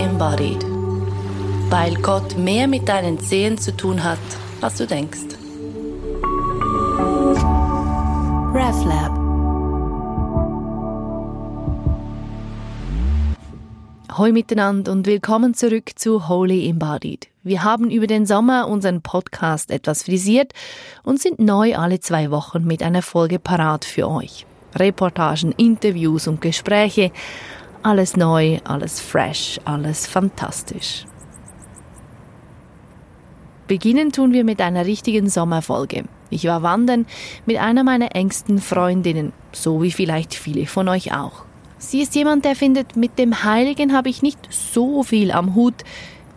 [0.00, 0.64] Embodied.
[1.68, 4.18] Weil Gott mehr mit deinen Zehen zu tun hat,
[4.62, 5.36] als du denkst.
[8.54, 9.12] RefLab
[14.16, 17.28] Hoi miteinander und willkommen zurück zu Holy Embodied.
[17.42, 20.54] Wir haben über den Sommer unseren Podcast etwas frisiert
[21.02, 24.46] und sind neu alle zwei Wochen mit einer Folge parat für euch.
[24.74, 27.12] Reportagen, Interviews und Gespräche.
[27.82, 31.06] Alles neu, alles fresh, alles fantastisch.
[33.66, 36.04] Beginnen tun wir mit einer richtigen Sommerfolge.
[36.28, 37.06] Ich war wandern
[37.46, 41.44] mit einer meiner engsten Freundinnen, so wie vielleicht viele von euch auch.
[41.78, 45.82] Sie ist jemand, der findet, mit dem Heiligen habe ich nicht so viel am Hut,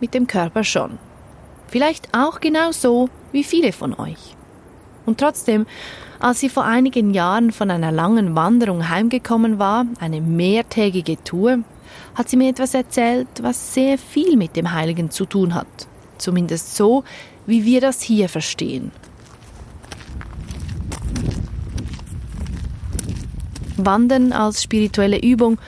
[0.00, 0.98] mit dem Körper schon.
[1.66, 4.36] Vielleicht auch genau so wie viele von euch.
[5.04, 5.66] Und trotzdem,
[6.20, 11.60] als sie vor einigen Jahren von einer langen Wanderung heimgekommen war, eine mehrtägige Tour,
[12.14, 15.66] hat sie mir etwas erzählt, was sehr viel mit dem Heiligen zu tun hat.
[16.18, 17.04] Zumindest so,
[17.46, 18.92] wie wir das hier verstehen.
[23.76, 25.58] Wandern als spirituelle Übung,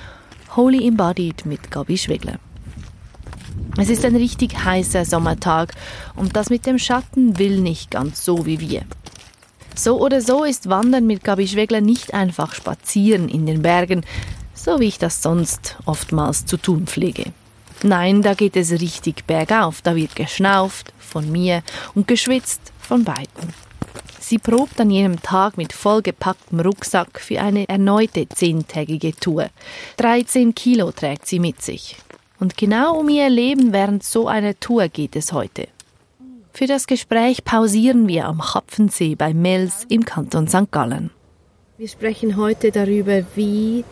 [0.54, 2.38] Holy Embodied mit Gabi Schwegler.
[3.78, 5.74] Es ist ein richtig heißer Sommertag
[6.14, 8.82] und das mit dem Schatten will nicht ganz so wie wir.
[9.78, 14.04] So oder so ist Wandern mit Gabi Schwegler nicht einfach spazieren in den Bergen,
[14.54, 17.32] so wie ich das sonst oftmals zu tun pflege.
[17.82, 21.62] Nein, da geht es richtig bergauf, da wird geschnauft von mir
[21.94, 23.54] und geschwitzt von beiden.
[24.18, 29.50] Sie probt an jenem Tag mit vollgepacktem Rucksack für eine erneute zehntägige Tour.
[29.98, 31.96] 13 Kilo trägt sie mit sich.
[32.40, 35.68] Und genau um ihr Leben während so einer Tour geht es heute.
[36.56, 40.70] Für das Gespräch pausieren wir am Kapfensee bei Mels im Kanton St.
[40.70, 41.10] Gallen.
[41.76, 43.84] Wir sprechen heute darüber, wie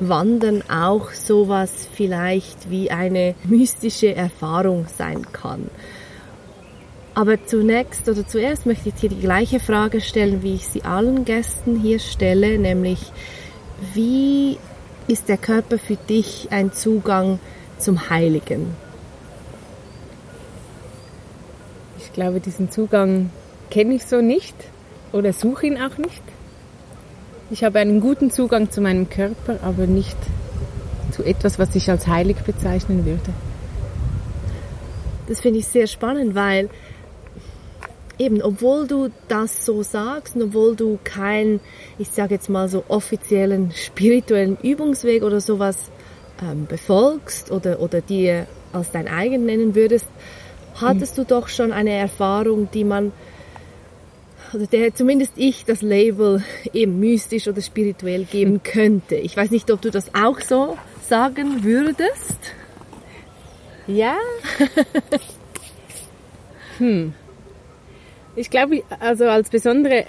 [0.00, 5.70] Wandern auch sowas vielleicht wie eine mystische Erfahrung sein kann.
[7.14, 11.24] Aber zunächst oder zuerst möchte ich dir die gleiche Frage stellen, wie ich sie allen
[11.24, 13.12] Gästen hier stelle, nämlich
[13.94, 14.58] wie
[15.06, 17.38] ist der Körper für dich ein Zugang
[17.78, 18.74] zum Heiligen?
[22.10, 23.30] Ich glaube, diesen Zugang
[23.70, 24.56] kenne ich so nicht
[25.12, 26.22] oder suche ihn auch nicht.
[27.52, 30.16] Ich habe einen guten Zugang zu meinem Körper, aber nicht
[31.12, 33.32] zu etwas, was ich als heilig bezeichnen würde.
[35.28, 36.68] Das finde ich sehr spannend, weil
[38.18, 41.60] eben, obwohl du das so sagst und obwohl du keinen,
[41.96, 45.92] ich sage jetzt mal so offiziellen spirituellen Übungsweg oder sowas
[46.42, 50.06] ähm, befolgst oder, oder dir als dein eigen nennen würdest,
[50.80, 53.12] hattest du doch schon eine Erfahrung, die man,
[54.52, 56.42] oder der zumindest ich das Label
[56.72, 59.16] eben mystisch oder spirituell geben könnte.
[59.16, 62.38] Ich weiß nicht, ob du das auch so sagen würdest.
[63.86, 64.16] Ja.
[66.78, 67.14] hm.
[68.36, 70.06] Ich glaube, also als besondere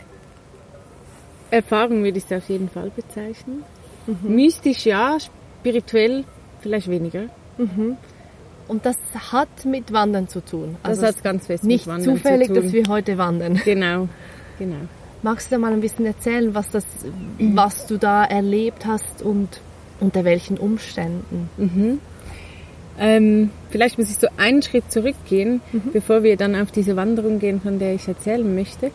[1.50, 3.64] Erfahrung würde ich es auf jeden Fall bezeichnen.
[4.08, 4.36] Mhm.
[4.36, 6.24] Mystisch ja, spirituell
[6.62, 7.24] vielleicht weniger.
[7.58, 7.98] Mhm.
[8.72, 8.96] Und das
[9.34, 10.78] hat mit Wandern zu tun.
[10.82, 12.14] Also das hat ganz fest mit Wandern zu tun.
[12.14, 13.60] Nicht zufällig, dass wir heute wandern.
[13.66, 14.08] Genau,
[14.58, 14.78] genau.
[15.24, 16.86] Magst du mal ein bisschen erzählen, was, das,
[17.38, 19.60] was du da erlebt hast und
[20.00, 21.50] unter welchen Umständen?
[21.58, 22.00] Mhm.
[22.98, 25.92] Ähm, vielleicht muss ich so einen Schritt zurückgehen, mhm.
[25.92, 28.92] bevor wir dann auf diese Wanderung gehen, von der ich erzählen möchte.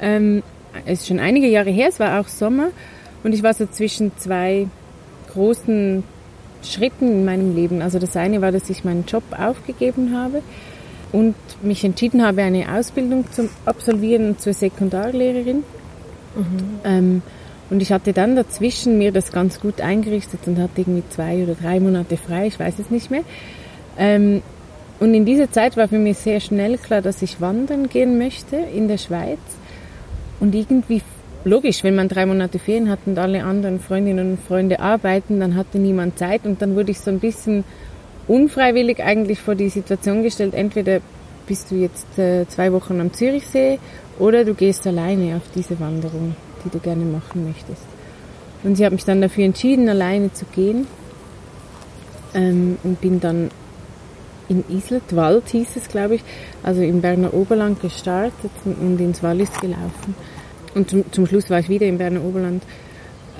[0.00, 0.42] Ähm,
[0.86, 2.70] es ist schon einige Jahre her, es war auch Sommer
[3.22, 4.66] und ich war so zwischen zwei
[5.32, 6.02] großen
[6.62, 7.82] Schritten in meinem Leben.
[7.82, 10.42] Also das eine war, dass ich meinen Job aufgegeben habe
[11.12, 15.58] und mich entschieden habe, eine Ausbildung zu absolvieren zur Sekundarlehrerin.
[16.36, 16.80] Mhm.
[16.84, 17.22] Ähm,
[17.70, 21.54] und ich hatte dann dazwischen mir das ganz gut eingerichtet und hatte irgendwie zwei oder
[21.54, 23.24] drei Monate frei, ich weiß es nicht mehr.
[23.98, 24.42] Ähm,
[25.00, 28.56] und in dieser Zeit war für mich sehr schnell klar, dass ich wandern gehen möchte
[28.56, 29.38] in der Schweiz.
[30.40, 31.02] Und irgendwie,
[31.44, 35.54] logisch, wenn man drei Monate Ferien hat und alle anderen Freundinnen und Freunde arbeiten, dann
[35.54, 37.64] hatte niemand Zeit und dann wurde ich so ein bisschen
[38.26, 41.00] unfreiwillig eigentlich vor die Situation gestellt, entweder
[41.46, 43.78] bist du jetzt äh, zwei Wochen am Zürichsee
[44.18, 47.82] oder du gehst alleine auf diese Wanderung die du gerne machen möchtest.
[48.62, 50.86] Und ich habe mich dann dafür entschieden, alleine zu gehen
[52.34, 53.50] ähm, und bin dann
[54.48, 56.22] in Isletwald, hieß es glaube ich,
[56.62, 60.14] also im Berner Oberland gestartet und ins Wallis gelaufen.
[60.78, 62.62] Und zum, zum Schluss war ich wieder im Berner Oberland.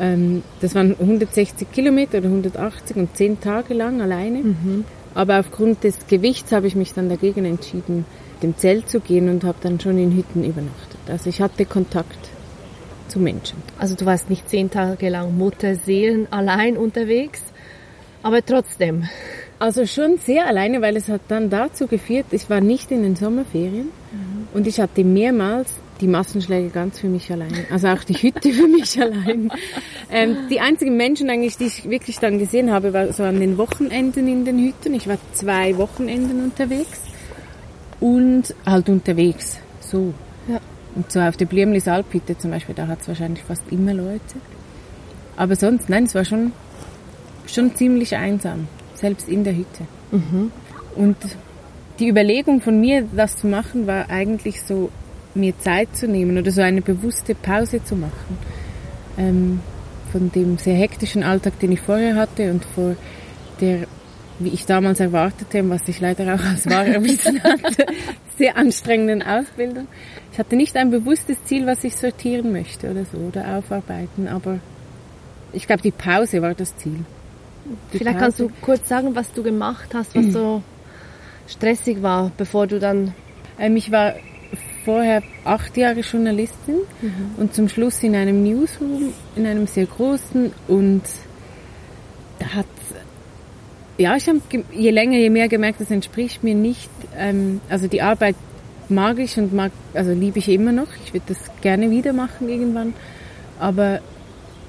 [0.01, 4.39] Ähm, das waren 160 Kilometer oder 180 und zehn Tage lang alleine.
[4.39, 4.85] Mhm.
[5.15, 8.05] Aber aufgrund des Gewichts habe ich mich dann dagegen entschieden,
[8.43, 10.99] dem Zelt zu gehen und habe dann schon in Hütten übernachtet.
[11.09, 12.19] Also ich hatte Kontakt
[13.07, 13.63] zu Menschen.
[13.79, 17.41] Also du warst nicht zehn Tage lang Mutterseelen allein unterwegs,
[18.25, 19.05] aber trotzdem.
[19.61, 23.15] Also schon sehr alleine, weil es hat dann dazu geführt, ich war nicht in den
[23.15, 24.49] Sommerferien mhm.
[24.55, 25.69] und ich hatte mehrmals
[26.01, 27.53] die Massenschläge ganz für mich allein.
[27.71, 29.51] Also auch die Hütte für mich allein.
[30.11, 33.59] Ähm, die einzigen Menschen eigentlich, die ich wirklich dann gesehen habe, war so an den
[33.59, 34.95] Wochenenden in den Hütten.
[34.95, 37.01] Ich war zwei Wochenenden unterwegs
[38.01, 39.59] und halt unterwegs.
[39.81, 40.15] So.
[40.49, 40.61] Ja.
[40.95, 44.21] Und so auf der Bliemlis Alphütte zum Beispiel, da hat es wahrscheinlich fast immer Leute.
[45.37, 46.53] Aber sonst, nein, es war schon,
[47.47, 49.87] schon ziemlich einsam selbst in der Hütte.
[50.11, 50.51] Mhm.
[50.97, 51.17] Und
[51.99, 54.91] die Überlegung von mir, das zu machen, war eigentlich so,
[55.35, 58.39] mir Zeit zu nehmen oder so eine bewusste Pause zu machen.
[59.17, 59.61] Ähm,
[60.11, 62.97] von dem sehr hektischen Alltag, den ich vorher hatte und vor
[63.61, 63.87] der,
[64.39, 67.87] wie ich damals erwartete, was ich leider auch als wahr erwiesen hatte,
[68.37, 69.87] sehr anstrengenden Ausbildung.
[70.33, 74.61] Ich hatte nicht ein bewusstes Ziel, was ich sortieren möchte oder so oder aufarbeiten, aber
[75.53, 77.05] ich glaube, die Pause war das Ziel.
[77.91, 80.63] Vielleicht kannst du kurz sagen, was du gemacht hast, was so
[81.47, 83.15] stressig war, bevor du dann...
[83.59, 84.15] Ähm, ich war
[84.85, 87.31] vorher acht Jahre Journalistin mhm.
[87.37, 91.03] und zum Schluss in einem Newsroom, in einem sehr großen und
[92.39, 92.67] da hat
[93.99, 94.41] ja, ich habe
[94.73, 96.89] je länger, je mehr gemerkt, das entspricht mir nicht.
[97.17, 98.37] Ähm, also die Arbeit
[98.89, 100.87] mag ich und mag, also liebe ich immer noch.
[101.05, 102.95] Ich würde das gerne wieder machen irgendwann.
[103.59, 104.01] Aber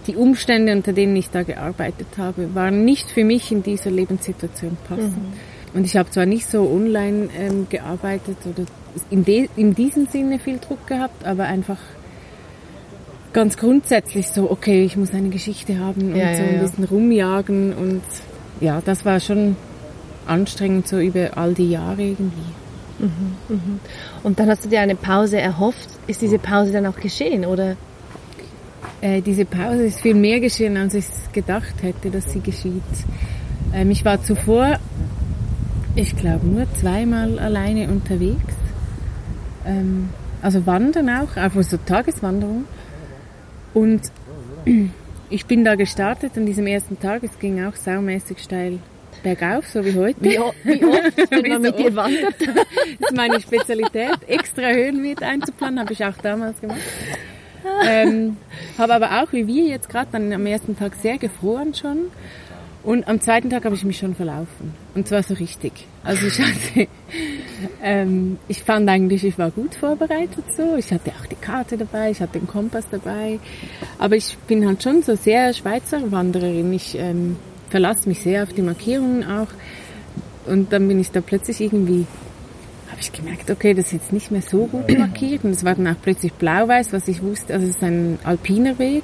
[0.08, 4.78] die Umstände, unter denen ich da gearbeitet habe, waren nicht für mich in dieser Lebenssituation
[4.88, 5.18] passend.
[5.18, 5.34] Mhm.
[5.76, 8.66] Und ich habe zwar nicht so online ähm, gearbeitet oder
[9.10, 11.78] in, de, in diesem Sinne viel Druck gehabt, aber einfach
[13.34, 16.62] ganz grundsätzlich so, okay, ich muss eine Geschichte haben und ja, so ein ja.
[16.62, 18.02] bisschen rumjagen und
[18.60, 19.56] ja, das war schon
[20.26, 22.54] anstrengend so über all die Jahre irgendwie.
[23.00, 23.80] Mhm, mhm.
[24.24, 25.90] Und dann hast du dir eine Pause erhofft.
[26.08, 27.78] Ist diese Pause dann auch geschehen, oder?
[29.02, 32.84] Äh, diese Pause ist viel mehr geschehen, als ich gedacht hätte, dass sie geschieht.
[33.74, 34.80] Ähm, ich war zuvor,
[35.96, 38.54] ich glaube, nur zweimal alleine unterwegs.
[39.66, 40.10] Ähm,
[40.42, 42.66] also wandern auch, einfach so Tageswanderung.
[43.74, 44.02] Und
[45.30, 47.24] ich bin da gestartet an diesem ersten Tag.
[47.24, 48.80] Es ging auch saumäßig steil
[49.24, 50.22] bergauf, so wie heute.
[50.22, 50.64] Wie, wie oft,
[51.32, 52.36] wenn man mit dir wandert?
[52.40, 54.18] das ist meine Spezialität.
[54.28, 56.80] Extra Höhenmeter einzuplanen, habe ich auch damals gemacht
[57.86, 58.38] ähm,
[58.78, 62.12] habe aber auch, wie wir jetzt gerade, dann am ersten Tag sehr gefroren schon.
[62.82, 64.74] Und am zweiten Tag habe ich mich schon verlaufen.
[64.96, 65.74] Und zwar so richtig.
[66.04, 66.88] Also ich hatte,
[67.84, 70.76] ähm, ich fand eigentlich, ich war gut vorbereitet so.
[70.78, 73.40] Ich hatte auch die Karte dabei, ich hatte den Kompass dabei.
[73.98, 76.72] Aber ich bin halt schon so sehr Schweizer Wandererin.
[76.72, 77.36] Ich ähm,
[77.70, 79.50] verlasse mich sehr auf die Markierungen auch.
[80.46, 82.08] Und dann bin ich da plötzlich irgendwie
[83.00, 85.46] habe ich gemerkt, okay, das ist jetzt nicht mehr so gut markiert.
[85.46, 88.78] Und es war dann auch plötzlich blau-weiß, was ich wusste, also es ist ein alpiner
[88.78, 89.04] Weg.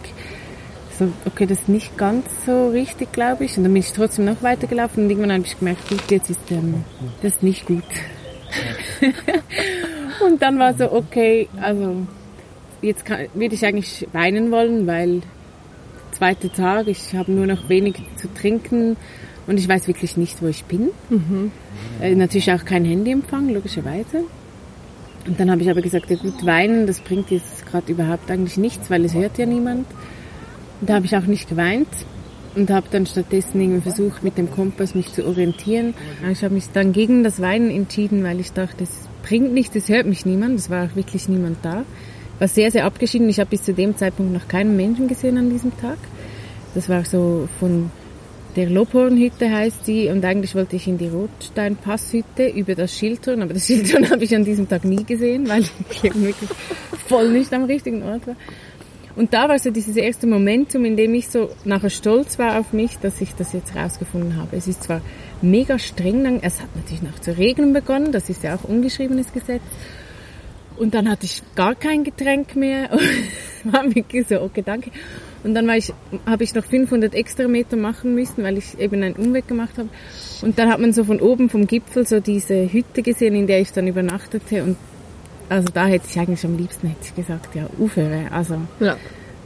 [0.97, 3.57] So, okay, das ist nicht ganz so richtig, glaube ich.
[3.57, 6.39] Und dann bin ich trotzdem noch weitergelaufen und irgendwann habe ich gemerkt, gut, jetzt ist
[6.51, 6.83] ähm,
[7.21, 7.83] das nicht gut.
[10.25, 12.07] und dann war so, okay, also
[12.81, 15.21] jetzt kann, würde ich eigentlich weinen wollen, weil
[16.11, 18.95] zweiter Tag, ich habe nur noch wenig zu trinken
[19.47, 20.91] und ich weiß wirklich nicht, wo ich bin.
[21.09, 21.51] Mhm.
[22.01, 24.23] Äh, natürlich auch kein Handyempfang, logischerweise.
[25.27, 28.57] Und dann habe ich aber gesagt, ja gut, weinen, das bringt jetzt gerade überhaupt eigentlich
[28.57, 29.87] nichts, weil es hört ja niemand.
[30.81, 31.87] Da habe ich auch nicht geweint
[32.55, 35.93] und habe dann stattdessen irgendwie versucht, mit dem Kompass mich zu orientieren.
[36.31, 38.89] Ich habe mich dann gegen das Weinen entschieden, weil ich dachte, das
[39.23, 40.59] bringt nichts, es hört mich niemand.
[40.59, 41.83] Es war auch wirklich niemand da.
[42.39, 43.29] War sehr, sehr abgeschieden.
[43.29, 45.97] Ich habe bis zu dem Zeitpunkt noch keinen Menschen gesehen an diesem Tag.
[46.73, 47.89] Das war so von
[48.55, 53.53] der Lobhornhütte heißt sie und eigentlich wollte ich in die Rotsteinpasshütte über das Schildhorn, aber
[53.53, 56.49] das Schildhorn habe ich an diesem Tag nie gesehen, weil ich wirklich
[57.07, 58.35] voll nicht am richtigen Ort war.
[59.15, 62.73] Und da war so dieses erste Momentum, in dem ich so nachher stolz war auf
[62.73, 64.57] mich, dass ich das jetzt rausgefunden habe.
[64.57, 65.01] Es ist zwar
[65.41, 69.61] mega streng, es hat natürlich noch zu regnen begonnen, das ist ja auch ungeschriebenes Gesetz.
[70.77, 72.89] Und dann hatte ich gar kein Getränk mehr.
[73.63, 74.91] war wirklich so, okay, danke.
[75.43, 75.93] Und dann war ich,
[76.25, 79.89] habe ich noch 500 extra Meter machen müssen, weil ich eben einen Umweg gemacht habe.
[80.41, 83.61] Und dann hat man so von oben vom Gipfel so diese Hütte gesehen, in der
[83.61, 84.63] ich dann übernachtete.
[84.63, 84.77] Und
[85.49, 88.31] also da hätte ich eigentlich am liebsten hätte ich gesagt, ja, aufhöre.
[88.31, 88.97] Also ja.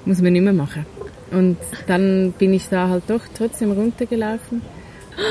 [0.05, 0.85] muss man nicht mehr machen.
[1.31, 4.61] Und dann bin ich da halt doch trotzdem runtergelaufen.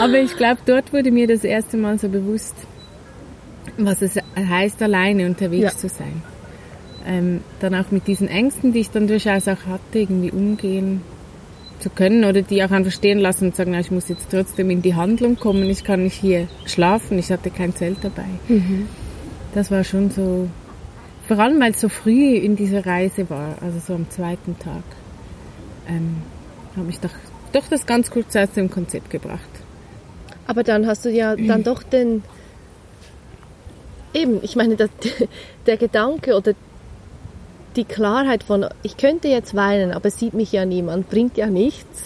[0.01, 2.55] Aber ich glaube, dort wurde mir das erste Mal so bewusst,
[3.79, 5.79] was es heißt, alleine unterwegs ja.
[5.79, 6.23] zu sein
[7.09, 11.01] ähm, dann auch mit diesen Ängsten, die ich dann durchaus auch hatte, irgendwie umgehen
[11.81, 14.69] zu können oder die auch einfach stehen lassen und sagen, na, ich muss jetzt trotzdem
[14.71, 18.27] in die Handlung kommen, ich kann nicht hier schlafen, ich hatte kein Zelt dabei.
[18.49, 18.89] Mhm.
[19.55, 20.49] Das war schon so,
[21.27, 24.83] vor allem weil es so früh in dieser Reise war, also so am zweiten Tag,
[25.89, 26.23] ähm,
[26.77, 27.11] habe ich doch,
[27.53, 29.49] doch das ganz kurz aus dem Konzept gebracht.
[30.47, 32.23] Aber dann hast du ja dann doch den,
[34.15, 34.91] eben, ich meine, das,
[35.67, 36.55] der Gedanke oder
[37.77, 42.05] die Klarheit von, ich könnte jetzt weinen, aber sieht mich ja niemand, bringt ja nichts.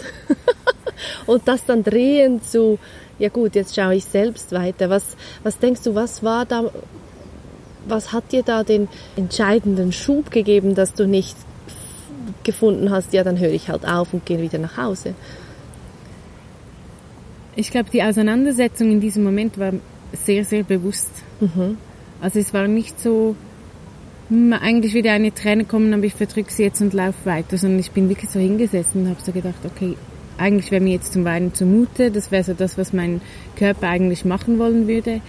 [1.27, 2.79] Und das dann drehen zu,
[3.19, 4.91] ja gut, jetzt schaue ich selbst weiter.
[4.91, 6.71] Was, was denkst du, was war da,
[7.87, 11.37] was hat dir da den entscheidenden Schub gegeben, dass du nicht
[12.45, 15.15] gefunden hast, ja, dann höre ich halt auf und gehe wieder nach Hause?
[17.55, 19.73] Ich glaube, die Auseinandersetzung in diesem Moment war
[20.13, 21.11] sehr, sehr bewusst.
[21.41, 21.77] Mhm.
[22.21, 23.37] Also es war nicht so,
[24.29, 27.81] hm, eigentlich wieder eine Träne kommen, aber ich verdrücke sie jetzt und laufe weiter, sondern
[27.81, 29.97] ich bin wirklich so hingesessen und habe so gedacht, okay,
[30.39, 33.21] eigentlich wäre mir jetzt zum Weinen zumute, das wäre so das, was mein
[33.57, 35.21] Körper eigentlich machen wollen würde.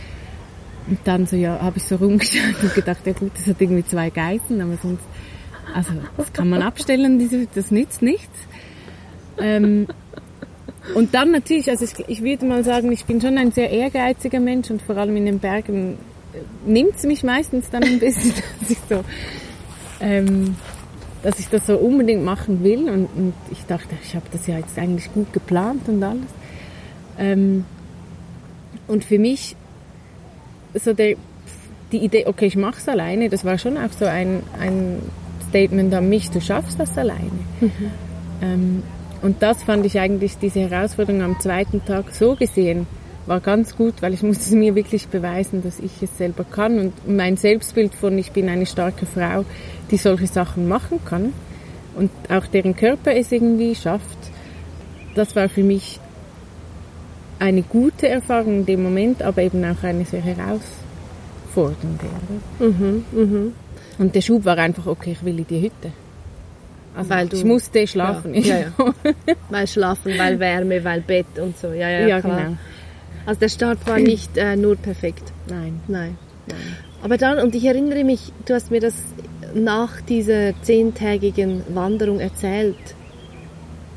[0.88, 3.86] Und dann so, ja, habe ich so rumgeschaut und gedacht, ja gut, das hat irgendwie
[3.86, 5.04] zwei Geißen, aber sonst,
[5.74, 8.38] also das kann man abstellen, diese, das nützt nichts.
[9.40, 9.88] Ähm,
[10.96, 14.42] und dann natürlich, also ich, ich würde mal sagen, ich bin schon ein sehr ehrgeiziger
[14.42, 15.98] Mensch und vor allem in den Bergen
[16.66, 19.04] nimmt es mich meistens dann ein bisschen, dass ich so,
[20.02, 20.56] ähm,
[21.22, 24.58] dass ich das so unbedingt machen will und, und ich dachte, ich habe das ja
[24.58, 26.28] jetzt eigentlich gut geplant und alles.
[27.18, 27.64] Ähm,
[28.88, 29.56] und für mich
[30.76, 31.16] so der,
[31.92, 35.00] die Idee, okay, ich mache es alleine, das war schon auch so ein, ein
[35.50, 37.30] Statement an mich, du schaffst das alleine.
[37.62, 37.72] Mhm.
[38.42, 38.84] Ähm,
[39.22, 42.88] und das fand ich eigentlich, diese Herausforderung am zweiten Tag so gesehen,
[43.26, 47.08] war ganz gut, weil ich musste mir wirklich beweisen, dass ich es selber kann und
[47.08, 49.46] mein Selbstbild von ich bin eine starke Frau,
[49.92, 51.32] die solche Sachen machen kann
[51.96, 54.18] und auch deren Körper es irgendwie schafft.
[55.16, 56.00] Das war für mich
[57.40, 62.06] eine gute Erfahrung in dem Moment, aber eben auch eine sehr herausfordernde.
[62.60, 63.52] Mhm, mh.
[64.00, 65.92] Und der Schub war einfach, okay, ich will in die Hütte.
[66.96, 68.34] Also weil du, ich musste schlafen.
[68.36, 69.34] Ja, ja, ja.
[69.50, 71.68] weil schlafen, weil Wärme, weil Bett und so.
[71.68, 72.40] Ja, ja, ja klar.
[72.40, 72.58] genau.
[73.26, 75.32] Also der Start war nicht äh, nur perfekt.
[75.50, 75.82] Nein.
[75.88, 76.18] Nein.
[76.48, 76.58] Nein.
[77.02, 78.96] Aber dann, und ich erinnere mich, du hast mir das
[79.54, 82.76] nach dieser zehntägigen Wanderung erzählt.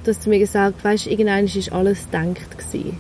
[0.05, 2.99] Du hast mir gesagt, weißt du, irgendwann ist alles denkt gewesen.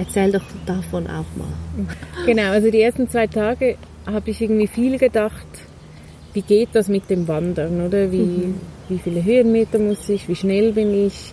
[0.00, 1.46] Erzähl doch davon auch mal.
[2.26, 3.76] Genau, also die ersten zwei Tage
[4.06, 5.46] habe ich irgendwie viel gedacht,
[6.32, 8.10] wie geht das mit dem Wandern, oder?
[8.10, 8.54] Wie, mhm.
[8.88, 11.32] wie viele Höhenmeter muss ich, wie schnell bin ich,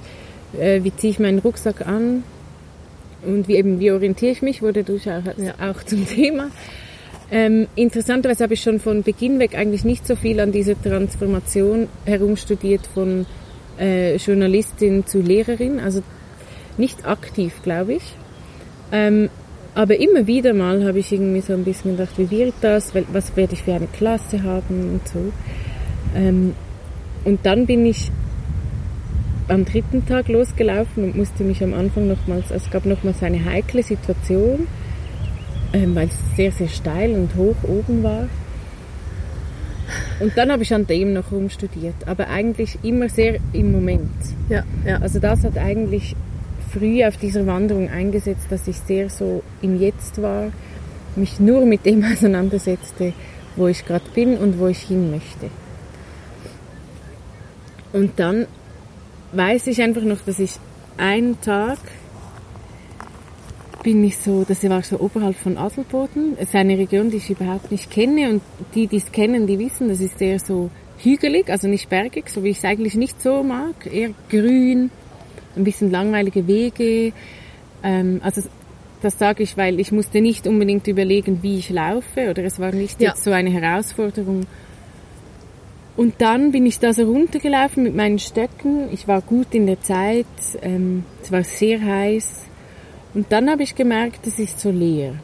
[0.60, 2.24] äh, wie ziehe ich meinen Rucksack an
[3.26, 5.54] und wie eben, wie orientiere ich mich, wurde durchaus ja.
[5.60, 6.52] auch zum Thema.
[7.32, 11.88] Ähm, interessanterweise habe ich schon von Beginn weg eigentlich nicht so viel an dieser Transformation
[12.06, 13.26] herumstudiert von
[13.80, 16.04] äh, Journalistin zu Lehrerin, also
[16.78, 18.14] nicht aktiv, glaube ich.
[18.92, 19.30] Ähm,
[19.76, 23.36] aber immer wieder mal habe ich irgendwie so ein bisschen gedacht, wie wird das, was
[23.36, 25.32] werde ich für eine Klasse haben und so.
[26.16, 26.56] Ähm,
[27.26, 28.12] und dann bin ich
[29.50, 33.44] am dritten Tag losgelaufen und musste mich am Anfang nochmals, also es gab nochmals eine
[33.46, 34.68] heikle Situation,
[35.74, 38.28] ähm, weil es sehr, sehr steil und hoch oben war.
[40.20, 44.12] Und dann habe ich an dem noch rumstudiert, aber eigentlich immer sehr im Moment.
[44.50, 44.98] Ja, ja.
[44.98, 46.16] Also das hat eigentlich
[46.78, 50.52] früh auf dieser Wanderung eingesetzt, dass ich sehr so im Jetzt war,
[51.16, 53.14] mich nur mit dem auseinandersetzte,
[53.56, 55.50] wo ich gerade bin und wo ich hin möchte.
[57.94, 58.46] Und dann
[59.32, 60.52] weiß ich einfach noch, dass ich
[60.98, 61.80] einen Tag
[63.84, 66.34] bin ich so, das war so oberhalb von Adelboden.
[66.36, 68.42] Es ist eine Region, die ich überhaupt nicht kenne und
[68.76, 72.44] die, die es kennen, die wissen, das ist sehr so hügelig, also nicht bergig, so
[72.44, 74.90] wie ich es eigentlich nicht so mag, eher grün,
[75.58, 77.14] ein bisschen langweilige Wege.
[77.84, 78.42] Ähm, also
[79.02, 82.72] das sage ich, weil ich musste nicht unbedingt überlegen, wie ich laufe oder es war
[82.72, 83.10] nicht ja.
[83.10, 84.46] jetzt so eine Herausforderung.
[85.96, 88.92] Und dann bin ich da so runtergelaufen mit meinen Stöcken.
[88.92, 90.26] Ich war gut in der Zeit.
[90.62, 92.46] Ähm, es war sehr heiß.
[93.16, 95.16] Und dann habe ich gemerkt, es ist so leer.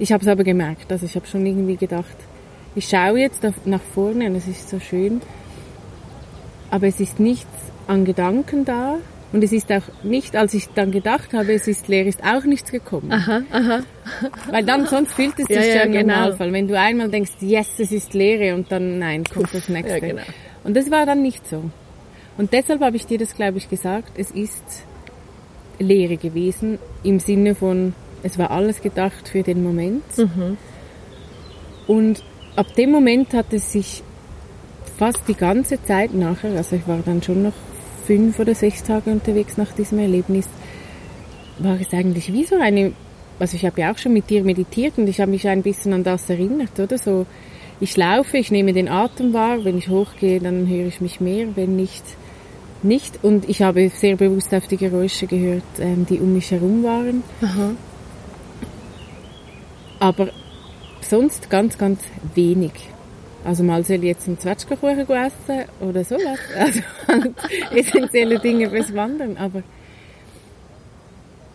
[0.00, 0.90] Ich habe es aber gemerkt.
[0.90, 2.16] Also ich habe schon irgendwie gedacht,
[2.74, 5.20] ich schaue jetzt nach vorne und es ist so schön.
[6.70, 7.46] Aber es ist nichts
[7.86, 8.96] an Gedanken da.
[9.32, 12.44] Und es ist auch nicht, als ich dann gedacht habe, es ist leer, ist auch
[12.44, 13.10] nichts gekommen.
[13.10, 13.80] Aha, aha.
[14.50, 16.14] Weil dann sonst fühlt es sich ja, ja, im genau.
[16.14, 16.52] Normalfall.
[16.52, 19.94] Wenn du einmal denkst, yes, es ist Leere und dann nein, kommt das nächste.
[19.94, 20.22] Ja, genau.
[20.64, 21.64] Und das war dann nicht so.
[22.36, 24.64] Und deshalb habe ich dir das, glaube ich, gesagt, es ist
[25.78, 30.04] Leere gewesen im Sinne von, es war alles gedacht für den Moment.
[30.16, 30.58] Mhm.
[31.86, 32.22] Und
[32.54, 34.02] ab dem Moment hat es sich
[34.98, 37.54] fast die ganze Zeit nachher, also ich war dann schon noch
[38.06, 40.48] fünf oder sechs Tage unterwegs nach diesem Erlebnis,
[41.58, 42.92] war es eigentlich wie so eine,
[43.38, 45.92] also ich habe ja auch schon mit dir meditiert und ich habe mich ein bisschen
[45.92, 47.26] an das erinnert, oder so.
[47.80, 51.48] Ich laufe, ich nehme den Atem wahr, wenn ich hochgehe, dann höre ich mich mehr,
[51.56, 52.04] wenn nicht,
[52.82, 53.18] nicht.
[53.22, 57.24] Und ich habe sehr bewusst auf die Geräusche gehört, ähm, die um mich herum waren.
[57.42, 57.72] Aha.
[59.98, 60.28] Aber
[61.00, 62.00] sonst ganz, ganz
[62.34, 62.72] wenig.
[63.44, 66.38] Also mal soll ich jetzt einen Zwetschgenkuchen essen oder sowas.
[66.56, 67.32] Also halt
[67.74, 69.62] essentielle Dinge fürs Wandern, aber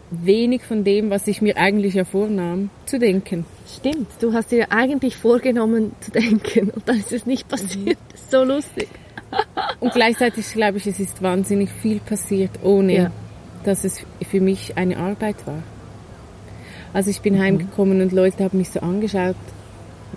[0.10, 3.46] wenig von dem, was ich mir eigentlich ja vornahm, zu denken.
[3.76, 7.98] Stimmt, du hast dir eigentlich vorgenommen zu denken und dann ist es nicht passiert.
[8.14, 8.88] Ist so lustig.
[9.82, 13.12] Und gleichzeitig glaube ich, es ist wahnsinnig viel passiert, ohne Ja.
[13.66, 15.64] dass es für mich eine Arbeit war.
[16.94, 17.40] Also ich bin Mhm.
[17.42, 19.36] heimgekommen und Leute haben mich so angeschaut,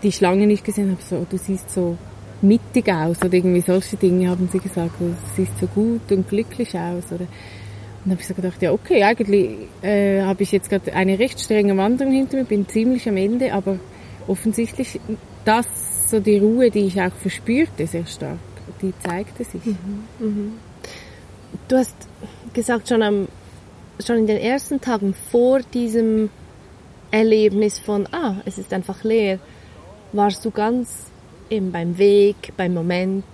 [0.03, 1.97] die ich lange nicht gesehen habe, so, du siehst so
[2.43, 6.75] mittig aus oder irgendwie solche Dinge haben sie gesagt, du siehst so gut und glücklich
[6.75, 7.27] aus oder
[8.03, 11.19] und dann habe ich so gedacht, ja okay, eigentlich äh, habe ich jetzt gerade eine
[11.19, 13.79] recht strenge Wanderung hinter mir, bin ziemlich am Ende, aber
[14.27, 14.99] offensichtlich
[15.45, 15.67] das,
[16.09, 18.39] so die Ruhe, die ich auch verspürte, sehr stark,
[18.81, 19.61] die zeigte sich.
[21.69, 21.95] Du hast
[22.55, 23.29] gesagt, schon, am,
[24.03, 26.31] schon in den ersten Tagen vor diesem
[27.11, 29.39] Erlebnis von, ah, es ist einfach leer,
[30.13, 31.11] warst du ganz
[31.49, 33.25] eben beim Weg, beim Moment.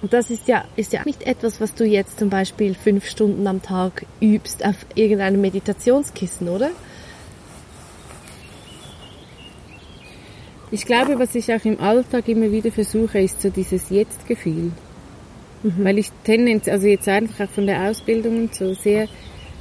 [0.00, 3.46] Und das ist ja, ist ja nicht etwas, was du jetzt zum Beispiel fünf Stunden
[3.46, 6.70] am Tag übst auf irgendeinem Meditationskissen, oder?
[10.70, 14.72] Ich glaube, was ich auch im Alltag immer wieder versuche, ist so dieses Jetzt-Gefühl.
[15.62, 19.08] Weil ich tendenz, also jetzt einfach auch von der Ausbildung und so sehr,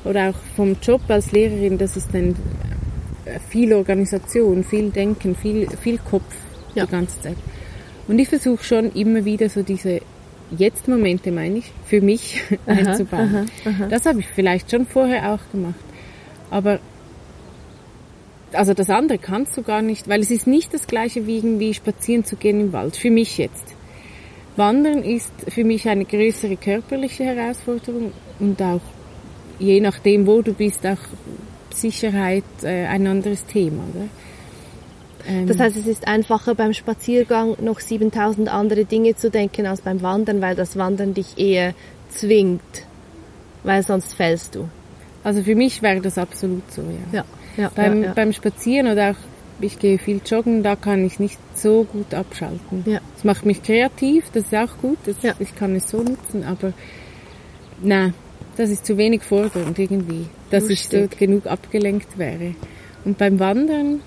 [0.03, 2.35] oder auch vom Job als Lehrerin, das ist dann äh,
[3.49, 6.33] viel Organisation, viel Denken, viel, viel Kopf
[6.75, 6.85] Ja.
[6.85, 7.37] die ganze Zeit.
[8.07, 10.01] Und ich versuche schon immer wieder so diese
[10.57, 13.49] Jetzt-Momente, meine ich, für mich einzubauen.
[13.89, 15.75] Das habe ich vielleicht schon vorher auch gemacht.
[16.49, 16.79] Aber
[18.53, 21.73] also das andere kannst du gar nicht, weil es ist nicht das gleiche wie irgendwie
[21.73, 23.75] spazieren zu gehen im Wald, für mich jetzt.
[24.55, 28.81] Wandern ist für mich eine größere körperliche Herausforderung und auch
[29.59, 30.97] je nachdem, wo du bist, auch
[31.81, 33.83] Sicherheit äh, ein anderes Thema.
[35.27, 39.81] Ähm, Das heißt, es ist einfacher beim Spaziergang noch 7000 andere Dinge zu denken als
[39.81, 41.73] beim Wandern, weil das Wandern dich eher
[42.09, 42.61] zwingt,
[43.63, 44.69] weil sonst fällst du.
[45.23, 47.19] also für mich wäre das absolut so, ja.
[47.19, 47.25] Ja,
[47.63, 49.15] ja, Beim, ja, beim Spazieren oder auch,
[49.59, 52.83] ich gehe viel joggen, da kann ich nicht so gut abschalten.
[52.85, 52.99] Ja.
[53.17, 55.33] Es macht mich kreativ, das ist auch gut, das, Ja.
[55.39, 56.71] ich kann es so nutzen, aber
[57.81, 58.13] na,
[58.55, 61.19] das ist zu wenig fordernd irgendwie, dass ich so Lustig.
[61.19, 62.55] genug abgelenkt wäre.
[63.05, 64.01] Und beim Wandern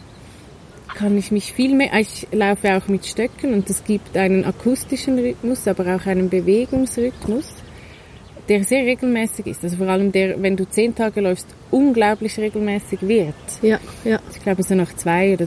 [0.95, 5.19] kann ich mich viel mehr, ich laufe auch mit Stöcken und es gibt einen akustischen
[5.19, 7.55] Rhythmus, aber auch einen Bewegungsrhythmus,
[8.49, 9.63] der sehr regelmäßig ist.
[9.63, 13.35] Also vor allem der, wenn du zehn Tage läufst, unglaublich regelmäßig wird.
[13.63, 14.19] ja, ja.
[14.35, 15.47] Ich glaube, so nach zwei oder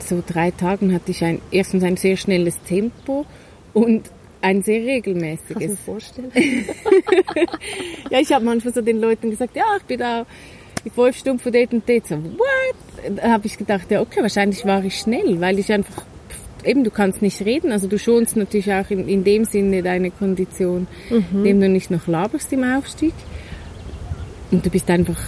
[0.00, 3.26] so drei Tagen hatte ich ein, erstens ein sehr schnelles Tempo
[3.72, 4.10] und
[4.42, 5.68] ein sehr Kannst du regelmäßiges.
[5.68, 6.32] mir vorstellen?
[8.10, 10.26] Ja, ich habe manchmal so den Leuten gesagt, ja, ich bin da
[10.94, 12.06] fünf Stunden von dort und dort.
[12.06, 13.16] So, what?
[13.16, 16.04] Da habe ich gedacht, ja, okay, wahrscheinlich war ich schnell, weil ich einfach,
[16.64, 20.10] eben, du kannst nicht reden, also du schonst natürlich auch in, in dem Sinne deine
[20.10, 20.88] Kondition,
[21.32, 23.14] indem du nicht noch laberst im Aufstieg.
[24.50, 25.18] Und du bist einfach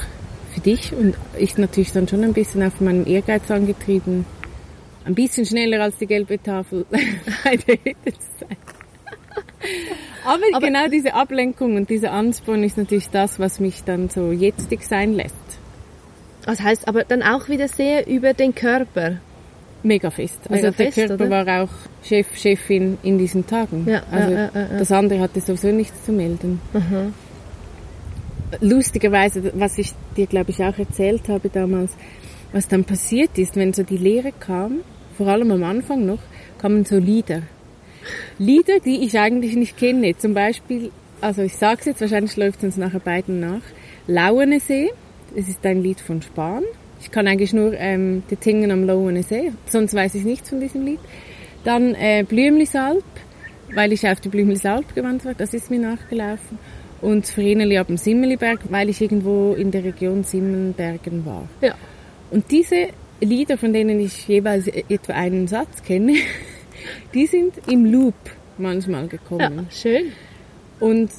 [0.53, 4.27] für dich und ich natürlich dann schon ein bisschen auf meinen Ehrgeiz angetrieben,
[5.05, 6.85] ein bisschen schneller als die gelbe Tafel
[7.45, 8.57] bei der Hütte zu sein.
[10.25, 14.33] Aber, Aber- genau diese Ablenkung und dieser Ansporn ist natürlich das, was mich dann so
[14.33, 15.35] jetztig sein lässt.
[16.45, 19.19] Das heißt aber dann auch wieder sehr über den Körper.
[19.85, 20.39] Mega fest.
[20.49, 21.47] Mega also der fest, Körper oder?
[21.47, 21.71] war auch
[22.05, 23.87] Chef, Chefin in diesen Tagen.
[23.89, 26.61] Ja, also ja, ja, das andere hatte sowieso nichts zu melden.
[28.61, 31.93] Lustigerweise, was ich dir glaube ich auch erzählt habe damals,
[32.53, 34.81] was dann passiert ist, wenn so die Lehre kam,
[35.17, 36.21] vor allem am Anfang noch,
[36.59, 37.43] kamen so Lieder.
[38.39, 40.17] Lieder, die ich eigentlich nicht kenne.
[40.17, 43.63] Zum Beispiel, also ich sag's jetzt, wahrscheinlich läuft es uns nachher beiden nach.
[44.07, 44.91] Lauenesee,
[45.37, 46.65] es ist ein Lied von Spahn.
[47.01, 50.85] Ich kann eigentlich nur ähm, die Tingen am Lauenesee, sonst weiß ich nichts von diesem
[50.85, 51.01] Lied.
[51.65, 53.05] Dann äh, Blümlisalp,
[53.75, 56.59] weil ich auf die Blümlisalp gewandt war, das ist mir nachgelaufen.
[57.01, 61.49] Und Vreneli ab dem Simmeliberg, weil ich irgendwo in der Region Simmenbergen war.
[61.61, 61.75] Ja.
[62.31, 62.89] Und diese
[63.21, 66.15] Lieder, von denen ich jeweils etwa einen Satz kenne,
[67.15, 68.15] die sind im Loop
[68.59, 69.67] manchmal Ja, gekommen.
[69.71, 70.13] schön.
[70.81, 71.11] Und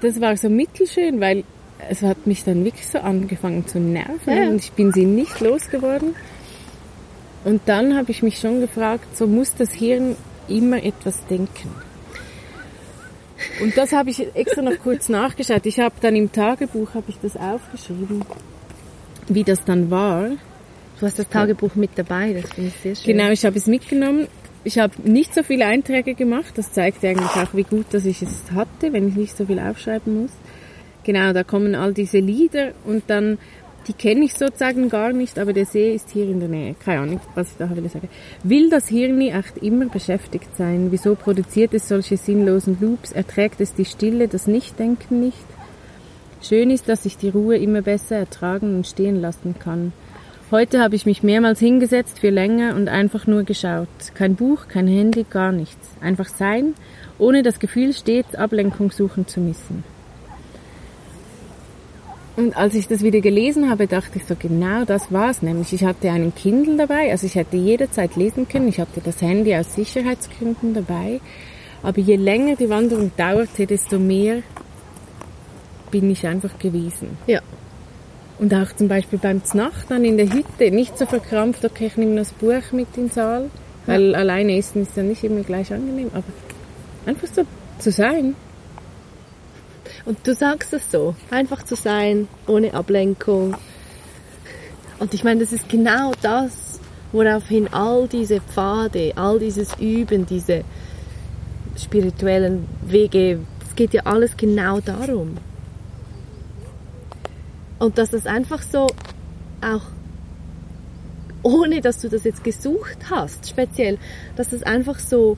[0.00, 1.44] das war so mittelschön, weil
[1.88, 4.48] es hat mich dann wirklich so angefangen zu nerven Ja.
[4.48, 6.14] und ich bin sie nicht losgeworden.
[7.44, 10.16] Und dann habe ich mich schon gefragt, so muss das Hirn
[10.48, 11.70] immer etwas denken.
[13.62, 15.64] Und das habe ich extra noch kurz nachgeschaut.
[15.66, 18.22] Ich habe dann im Tagebuch habe ich das aufgeschrieben,
[19.28, 20.30] wie das dann war.
[20.98, 23.16] Du hast das Tagebuch mit dabei, das finde ich sehr schön.
[23.16, 24.28] Genau, ich habe es mitgenommen
[24.66, 26.52] ich habe nicht so viele Einträge gemacht.
[26.56, 29.60] Das zeigt eigentlich auch, wie gut, dass ich es hatte, wenn ich nicht so viel
[29.60, 30.32] aufschreiben muss.
[31.04, 33.38] Genau, da kommen all diese Lieder und dann,
[33.86, 36.74] die kenne ich sozusagen gar nicht, aber der See ist hier in der Nähe.
[36.84, 38.08] Keine Ahnung, was ich da will sagen.
[38.42, 40.88] Will das Hirn echt immer beschäftigt sein?
[40.90, 43.12] Wieso produziert es solche sinnlosen Loops?
[43.12, 45.46] Erträgt es die Stille, das Nichtdenken nicht?
[46.42, 49.92] Schön ist, dass ich die Ruhe immer besser ertragen und stehen lassen kann.
[50.52, 53.88] Heute habe ich mich mehrmals hingesetzt für länger und einfach nur geschaut.
[54.14, 55.88] Kein Buch, kein Handy, gar nichts.
[56.00, 56.74] Einfach sein,
[57.18, 59.82] ohne das Gefühl stets Ablenkung suchen zu müssen.
[62.36, 65.42] Und als ich das wieder gelesen habe, dachte ich so, genau das war's.
[65.42, 68.68] Nämlich, ich hatte einen Kindle dabei, also ich hätte jederzeit lesen können.
[68.68, 71.20] Ich hatte das Handy aus Sicherheitsgründen dabei.
[71.82, 74.42] Aber je länger die Wanderung dauerte, desto mehr
[75.90, 77.16] bin ich einfach gewesen.
[77.26, 77.40] Ja.
[78.38, 81.96] Und auch zum Beispiel beim Znacht dann in der Hütte, nicht so verkrampft, okay, ich
[81.96, 83.50] nehme das Buch mit in den Saal,
[83.86, 84.18] weil ja.
[84.18, 86.24] alleine essen ist ja nicht immer gleich angenehm, aber
[87.06, 87.42] einfach so
[87.78, 88.34] zu sein.
[90.04, 93.56] Und du sagst es so, einfach zu sein, ohne Ablenkung.
[94.98, 96.80] Und ich meine, das ist genau das,
[97.12, 100.62] woraufhin all diese Pfade, all dieses Üben, diese
[101.76, 105.38] spirituellen Wege, es geht ja alles genau darum.
[107.78, 108.86] Und dass das einfach so
[109.60, 109.82] auch
[111.42, 113.98] ohne dass du das jetzt gesucht hast, speziell,
[114.34, 115.36] dass das einfach so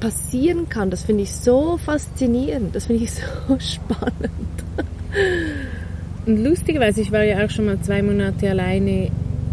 [0.00, 3.12] passieren kann, das finde ich so faszinierend, das finde ich
[3.48, 4.30] so spannend.
[6.26, 9.10] Und lustigerweise, ich war ja auch schon mal zwei Monate alleine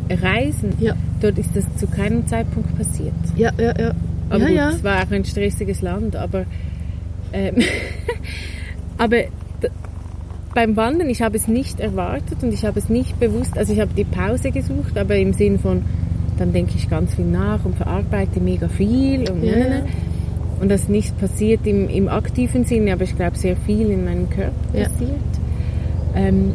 [0.10, 0.74] reisen.
[0.80, 0.96] Ja.
[1.22, 3.14] Dort ist das zu keinem Zeitpunkt passiert.
[3.36, 3.92] Ja, ja, ja.
[4.30, 4.70] Aber ja, gut, ja.
[4.72, 6.46] es war auch ein stressiges Land, aber
[7.34, 7.56] ähm,
[8.98, 9.24] aber
[10.54, 13.80] beim Wandern, ich habe es nicht erwartet und ich habe es nicht bewusst, also ich
[13.80, 15.84] habe die Pause gesucht, aber im Sinn von,
[16.38, 19.86] dann denke ich ganz viel nach und verarbeite mega viel und, Ja, ne,
[20.60, 24.30] und das nicht passiert im, im aktiven Sinne, aber ich glaube sehr viel in meinem
[24.30, 24.84] Körper Ja.
[24.86, 25.12] passiert.
[26.16, 26.54] Ähm,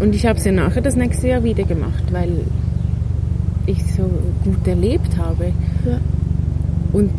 [0.00, 2.30] und ich habe es ja nachher das nächste Jahr wieder gemacht, weil
[3.66, 4.02] ich so
[4.44, 5.52] gut erlebt habe.
[5.86, 6.00] Ja.
[6.92, 7.10] Und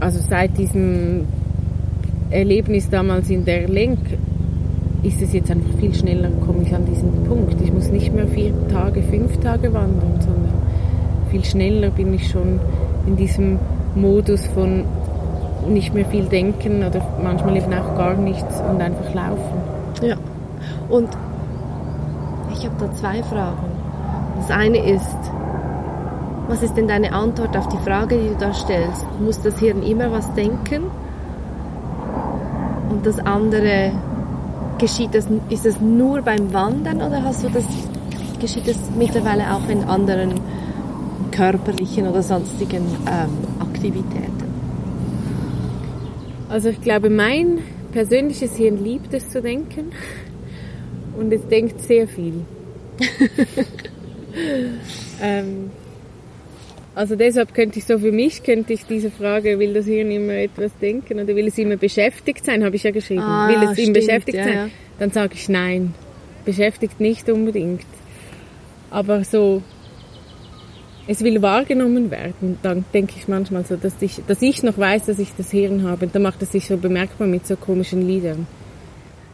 [0.00, 1.24] also seit diesem
[2.30, 3.98] Erlebnis damals in der Lenk
[5.06, 7.60] ist es jetzt einfach viel schneller, komme ich an diesen Punkt.
[7.60, 10.52] Ich muss nicht mehr vier Tage, fünf Tage wandern, sondern
[11.30, 12.58] viel schneller bin ich schon
[13.06, 13.58] in diesem
[13.94, 14.84] Modus von
[15.68, 19.60] nicht mehr viel denken oder manchmal eben auch gar nichts und einfach laufen.
[20.02, 20.16] Ja.
[20.88, 21.08] Und
[22.52, 23.66] ich habe da zwei Fragen.
[24.38, 25.16] Das eine ist,
[26.48, 29.06] was ist denn deine Antwort auf die Frage, die du da stellst?
[29.20, 30.84] Muss das Hirn immer was denken?
[32.90, 33.92] Und das andere,
[34.78, 37.64] geschieht das, ist das nur beim Wandern oder hast du das,
[38.40, 40.34] geschieht das mittlerweile auch in anderen
[41.30, 44.46] körperlichen oder sonstigen ähm, Aktivitäten?
[46.48, 47.58] Also ich glaube, mein
[47.92, 49.92] persönliches Hirn liebt es zu denken
[51.18, 52.44] und es denkt sehr viel.
[55.22, 55.70] ähm,
[56.96, 60.32] also deshalb könnte ich so für mich, könnte ich diese Frage, will das Hirn immer
[60.32, 63.20] etwas denken oder will es immer beschäftigt sein, habe ich ja geschrieben.
[63.20, 64.54] Ah, will es ihm stimmt, beschäftigt ja, sein?
[64.54, 64.68] ja.
[64.98, 65.92] Dann sage ich nein.
[66.46, 67.84] Beschäftigt nicht unbedingt.
[68.90, 69.62] Aber so,
[71.06, 72.58] es will wahrgenommen werden.
[72.62, 75.82] Dann denke ich manchmal so, dass ich, dass ich noch weiß, dass ich das Hirn
[75.82, 76.06] habe.
[76.06, 78.46] Da macht es sich so bemerkbar mit so komischen Liedern.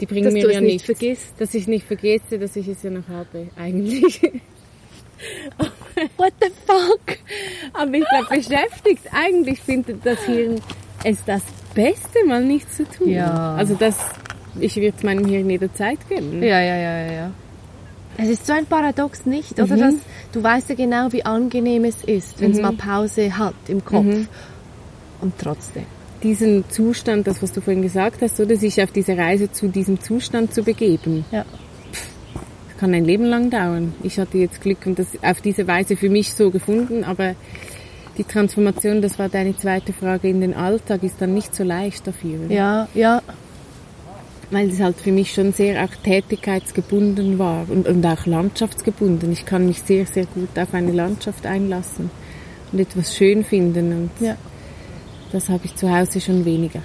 [0.01, 0.87] Die bringen Dass mir du es ja nicht nichts.
[0.87, 1.35] vergisst.
[1.39, 4.21] Dass ich nicht vergesse, dass ich es ja noch habe, eigentlich.
[6.17, 7.19] What the fuck?
[7.75, 10.61] Aber ich glaube, beschäftigt, eigentlich findet das Hirn
[11.05, 11.43] es das
[11.75, 13.09] Beste, mal nichts zu tun.
[13.09, 13.55] Ja.
[13.57, 13.97] Also das,
[14.61, 16.43] ich würde es meinem Hirn jederzeit gönnen.
[16.43, 17.31] Ja, ja, ja, ja, ja.
[18.19, 19.59] Es ist so ein Paradox, nicht?
[19.59, 19.81] Oder Mhm.
[19.81, 19.95] dass
[20.33, 22.63] du weißt ja genau, wie angenehm es ist, wenn es Mhm.
[22.63, 24.05] mal Pause hat im Kopf.
[24.05, 24.29] Mhm.
[25.23, 25.85] Und trotzdem.
[26.23, 30.01] Diesen Zustand, das was du vorhin gesagt hast, oder sich auf diese Reise zu diesem
[30.01, 31.25] Zustand zu begeben.
[31.33, 31.45] Ja.
[32.83, 33.95] Das kann ein Leben lang dauern.
[34.03, 37.37] Ich hatte jetzt Glück und das auf diese Weise für mich so gefunden, aber
[38.19, 42.05] die Transformation, das war deine zweite Frage, in den Alltag ist dann nicht so leicht
[42.09, 42.41] dafür.
[42.49, 43.23] Ja, ja.
[44.51, 49.31] weil es halt für mich schon sehr auch tätigkeitsgebunden war und, und auch landschaftsgebunden.
[49.31, 52.11] Ich kann mich sehr, sehr gut auf eine Landschaft einlassen
[52.73, 54.35] und etwas schön finden und Ja.
[55.31, 56.83] das habe ich zu Hause schon weniger.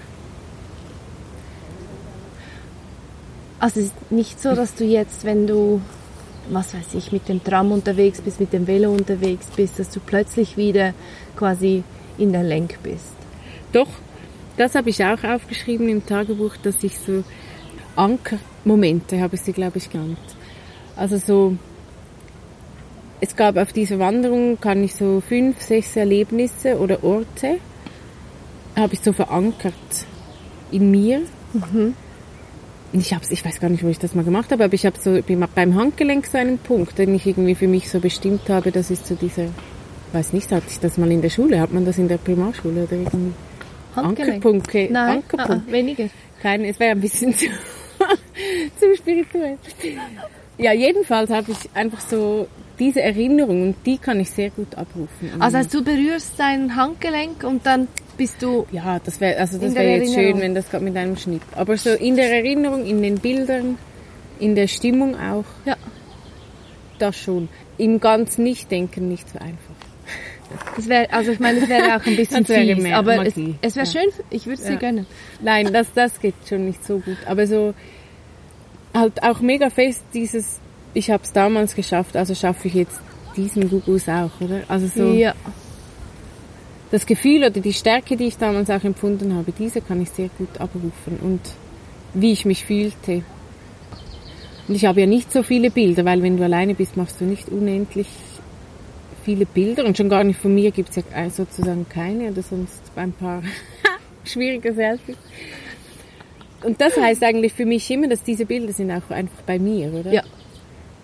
[3.60, 5.82] Also es ist nicht so, dass du jetzt, wenn du,
[6.50, 10.00] was weiß ich, mit dem Tram unterwegs bist, mit dem Velo unterwegs bist, dass du
[10.00, 10.94] plötzlich wieder
[11.36, 11.84] quasi
[12.18, 13.16] in der Lenk bist.
[13.72, 13.90] Doch,
[14.58, 17.24] das habe ich auch aufgeschrieben im Tagebuch, dass ich so
[17.96, 20.18] Ankermomente, habe ich sie, glaube ich, genannt.
[20.96, 21.58] Also so
[23.20, 27.60] es gab auf dieser Wanderung, kann ich so fünf, sechs Erlebnisse oder Orte,
[28.76, 29.74] habe ich so verankert
[30.72, 31.22] in mir.
[31.54, 31.96] Mhm.
[32.94, 34.98] Ich hab's, ich weiß gar nicht, wo ich das mal gemacht habe, aber ich habe
[35.00, 35.20] so
[35.56, 38.72] beim Handgelenk so einen Punkt, den ich irgendwie für mich so bestimmt habe.
[38.72, 39.48] Das ist so dieser,
[40.14, 41.60] weiß nicht, hatte ich das mal in der Schule?
[41.60, 43.34] Hat man das in der Primarschule oder irgendwie?
[43.96, 44.36] Handgelenk?
[44.36, 44.88] Ankerpunkte.
[44.92, 45.52] Nein, Ankerpunkt.
[45.52, 46.10] ah, ah, weniger.
[46.42, 47.48] Keine, es wäre ein bisschen zu,
[48.80, 49.58] zu spirituell.
[50.58, 52.48] Ja, jedenfalls habe ich einfach so
[52.80, 55.32] diese Erinnerung und die kann ich sehr gut abrufen.
[55.40, 59.76] Also heißt, du berührst dein Handgelenk und dann bist du ja, das wäre also das
[59.76, 61.42] wäre jetzt schön, wenn das gerade mit einem Schnitt.
[61.56, 63.78] Aber so in der Erinnerung, in den Bildern,
[64.40, 65.76] in der Stimmung auch, ja.
[67.00, 67.48] das schon.
[67.78, 69.56] Im ganz Nicht-Denken nicht so einfach.
[70.78, 73.56] Das wäre, also ich meine, es wäre auch ein bisschen fies, mehr aber es, Magie.
[73.62, 73.92] es wäre Ja.
[73.92, 74.80] schön, ich würde es dir Ja.
[74.80, 75.06] gönnen.
[75.42, 77.18] Nein, das, das geht schon nicht so gut.
[77.28, 77.74] Aber so
[78.94, 80.60] halt auch mega fest dieses,
[80.94, 83.00] ich habe es damals geschafft, also schaffe ich jetzt
[83.36, 84.62] diesen Gugus auch, oder?
[84.68, 85.36] Also so Ja.
[86.92, 90.30] Das Gefühl oder die Stärke, die ich damals auch empfunden habe, diese kann ich sehr
[90.38, 91.42] gut abrufen und
[92.14, 93.24] wie ich mich fühlte.
[94.68, 97.26] Und ich habe ja nicht so viele Bilder, weil wenn du alleine bist, machst du
[97.26, 98.08] nicht unendlich
[99.24, 102.42] viele Bilder und schon gar nicht von mir gibt es ja äh, sozusagen keine oder
[102.42, 103.44] sonst ein paar
[104.24, 105.18] schwierige Selfies.
[106.64, 109.94] Und das heißt eigentlich für mich immer, dass diese Bilder sind auch einfach bei mir,
[109.94, 110.12] oder?
[110.12, 110.24] Ja.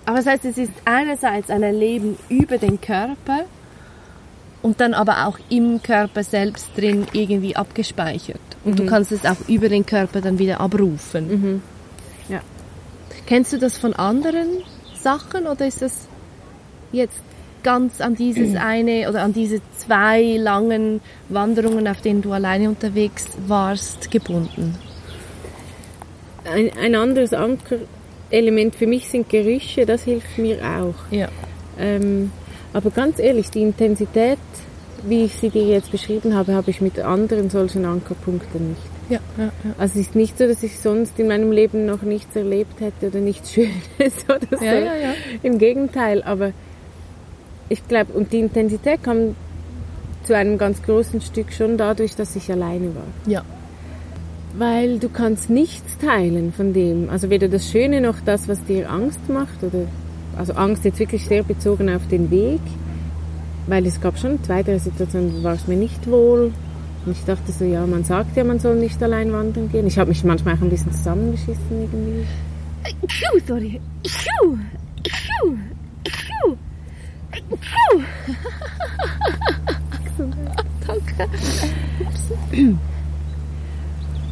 [0.06, 3.46] Aber das heißt, es ist einerseits ein Erleben über den Körper
[4.63, 8.39] und dann aber auch im Körper selbst drin irgendwie abgespeichert.
[8.63, 11.62] Und du kannst es auch über den Körper dann wieder abrufen.
[12.30, 12.39] Ja.
[13.28, 14.63] Kennst du das von anderen
[14.99, 16.08] Sachen oder ist das
[16.93, 17.19] jetzt
[17.62, 23.28] ganz an dieses eine oder an diese zwei langen Wanderungen, auf denen du alleine unterwegs
[23.45, 24.76] warst, gebunden?
[26.45, 31.12] Ein, ein anderes Ankerelement für mich sind Gerüche, das hilft mir auch.
[31.12, 31.28] Ja.
[31.78, 32.32] Ähm,
[32.73, 34.39] aber ganz ehrlich, die Intensität,
[35.07, 38.81] wie ich sie dir jetzt beschrieben habe, habe ich mit anderen solchen Ankerpunkten nicht.
[39.09, 39.51] Ja, ja, ja.
[39.77, 43.07] Also es ist nicht so, dass ich sonst in meinem Leben noch nichts erlebt hätte
[43.07, 44.63] oder nichts Schönes oder so.
[44.63, 45.13] Ja, ja, ja.
[45.41, 46.51] Im Gegenteil, aber
[47.69, 49.36] ich glaube, und die Intensität kam
[50.23, 53.07] zu einem ganz großen Stück schon dadurch, dass ich alleine war.
[53.27, 53.43] ja.
[54.55, 57.09] Weil du kannst nichts teilen von dem.
[57.09, 59.63] Also weder das Schöne noch das, was dir Angst macht.
[59.63, 59.88] Oder,
[60.38, 62.62] also Angst jetzt wirklich sehr bezogen auf den Weg.
[63.67, 66.52] Weil es gab schon zwei, drei Situationen, wo war es mir nicht wohl.
[67.06, 69.88] Und ich dachte so, ja, man sagt ja, man soll nicht allein wandern gehen.
[69.88, 72.26] Ich habe mich manchmal auch ein bisschen zusammengeschissen irgendwie.
[73.46, 73.80] Sorry.
[80.88, 81.30] Danke.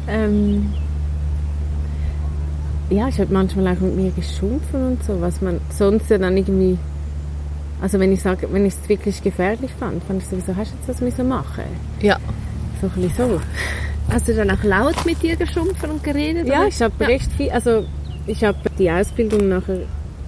[0.08, 0.72] Ähm,
[2.92, 6.36] ja, ich habe manchmal auch mit mir geschumpfen und so, was man sonst ja dann
[6.36, 6.78] irgendwie,
[7.80, 10.76] also wenn ich sage, wenn ich es wirklich gefährlich fand, fand ich sowieso, hast du
[10.76, 11.64] jetzt was müssen machen?
[12.00, 12.18] Ja.
[12.80, 13.40] So ein bisschen so.
[14.10, 16.46] Hast du dann auch laut mit dir geschumpfen und geredet?
[16.46, 16.68] Ja, oder?
[16.68, 17.84] ich habe recht viel, also
[18.26, 19.80] ich habe die Ausbildung nachher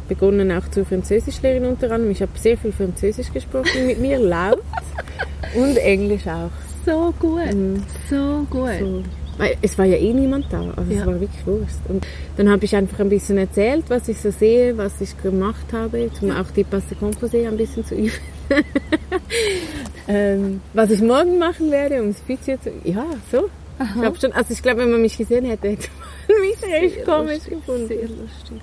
[0.09, 2.11] begonnen auch zur Französischlehrerin unter anderem.
[2.11, 4.63] Ich habe sehr viel Französisch gesprochen mit mir, laut
[5.55, 6.51] und Englisch auch.
[6.85, 7.55] so gut.
[7.55, 7.83] Mhm.
[8.11, 8.79] So gut.
[8.81, 9.03] So.
[9.37, 11.01] Weil es war ja eh niemand da, also Ja.
[11.01, 11.81] es war wirklich Wurst.
[11.89, 15.73] Und dann habe ich einfach ein bisschen erzählt, was ich so sehe, was ich gemacht
[15.73, 18.13] habe, um auch die Passe Composé ein bisschen zu üben.
[20.09, 22.71] ähm, was ich morgen machen werde, um das Physio zu...
[22.85, 23.49] Ja, so.
[23.81, 25.89] Ich glaube schon, also ich glaube, wenn man mich gesehen hätte, hätte
[26.29, 27.89] man mich recht komisch gefunden.
[27.89, 28.61] Sehr lustig.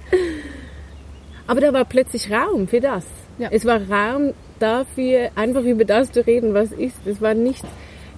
[1.47, 3.03] Aber da war plötzlich Raum für das.
[3.37, 3.49] Ja.
[3.51, 6.95] Es war Raum dafür, einfach über das zu reden, was ist.
[7.05, 7.63] Es war nicht,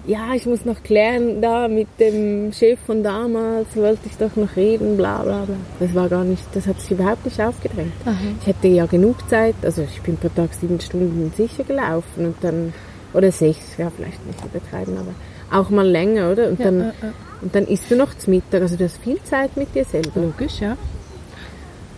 [0.06, 4.54] ja, ich muss noch klären, da mit dem Chef von damals wollte ich doch noch
[4.56, 5.56] reden, bla bla bla.
[5.80, 7.92] Das war gar nicht, das hat sich überhaupt nicht aufgedrängt.
[8.40, 12.36] Ich hätte ja genug Zeit, also ich bin pro Tag sieben Stunden sicher gelaufen und
[12.42, 12.72] dann,
[13.12, 15.14] oder sechs, ja vielleicht nicht übertreiben, aber
[15.58, 16.48] auch mal länger, oder?
[16.48, 16.92] Und dann,
[17.40, 20.20] und dann isst du noch zu Mittag, also du hast viel Zeit mit dir selber.
[20.20, 20.76] Logisch, ja.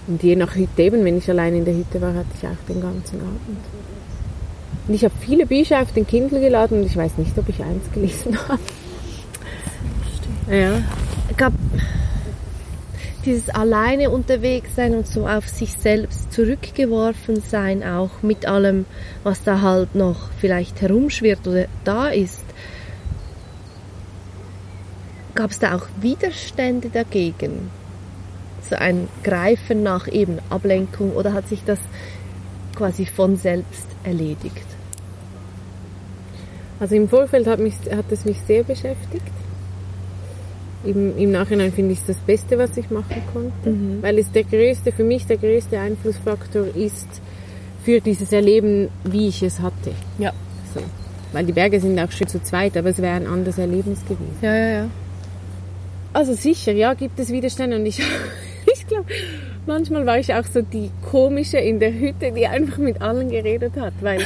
[0.07, 2.69] Und je nach Hütte eben, wenn ich allein in der Hütte war, hatte ich auch
[2.69, 3.59] den ganzen Abend.
[4.89, 7.63] Und ich habe viele Bücher auf den Kindle geladen und ich weiß nicht, ob ich
[7.63, 8.61] eins gelesen habe.
[10.51, 10.81] Ja.
[11.37, 11.53] gab
[13.25, 18.87] dieses alleine unterwegs sein und so auf sich selbst zurückgeworfen sein, auch mit allem,
[19.25, 22.45] was da halt noch vielleicht herumschwirrt oder da ist.
[25.35, 27.71] Gab es da auch Widerstände dagegen?
[28.71, 31.81] So ein Greifen nach eben Ablenkung oder hat sich das
[32.77, 34.66] quasi von selbst erledigt?
[36.79, 39.25] Also im Vorfeld hat, mich, hat es mich sehr beschäftigt.
[40.85, 44.03] Im, Im Nachhinein finde ich es das Beste, was ich machen konnte.
[44.03, 47.09] Weil es der größte, für mich der größte Einflussfaktor ist
[47.83, 49.93] für dieses Erleben, wie ich es hatte.
[50.19, 50.33] Ja.
[50.75, 50.81] So.
[51.33, 54.37] Weil die Berge sind auch schön zu zweit, aber es wäre ein anderes Erlebnis gewesen.
[54.43, 54.89] Ja, ja, ja.
[56.13, 57.99] Also sicher, ja, gibt es Widerstände und ich,
[58.73, 59.07] ich glaube,
[59.67, 63.73] manchmal war ich auch so die komische in der Hütte, die einfach mit allen geredet
[63.77, 64.21] hat, weil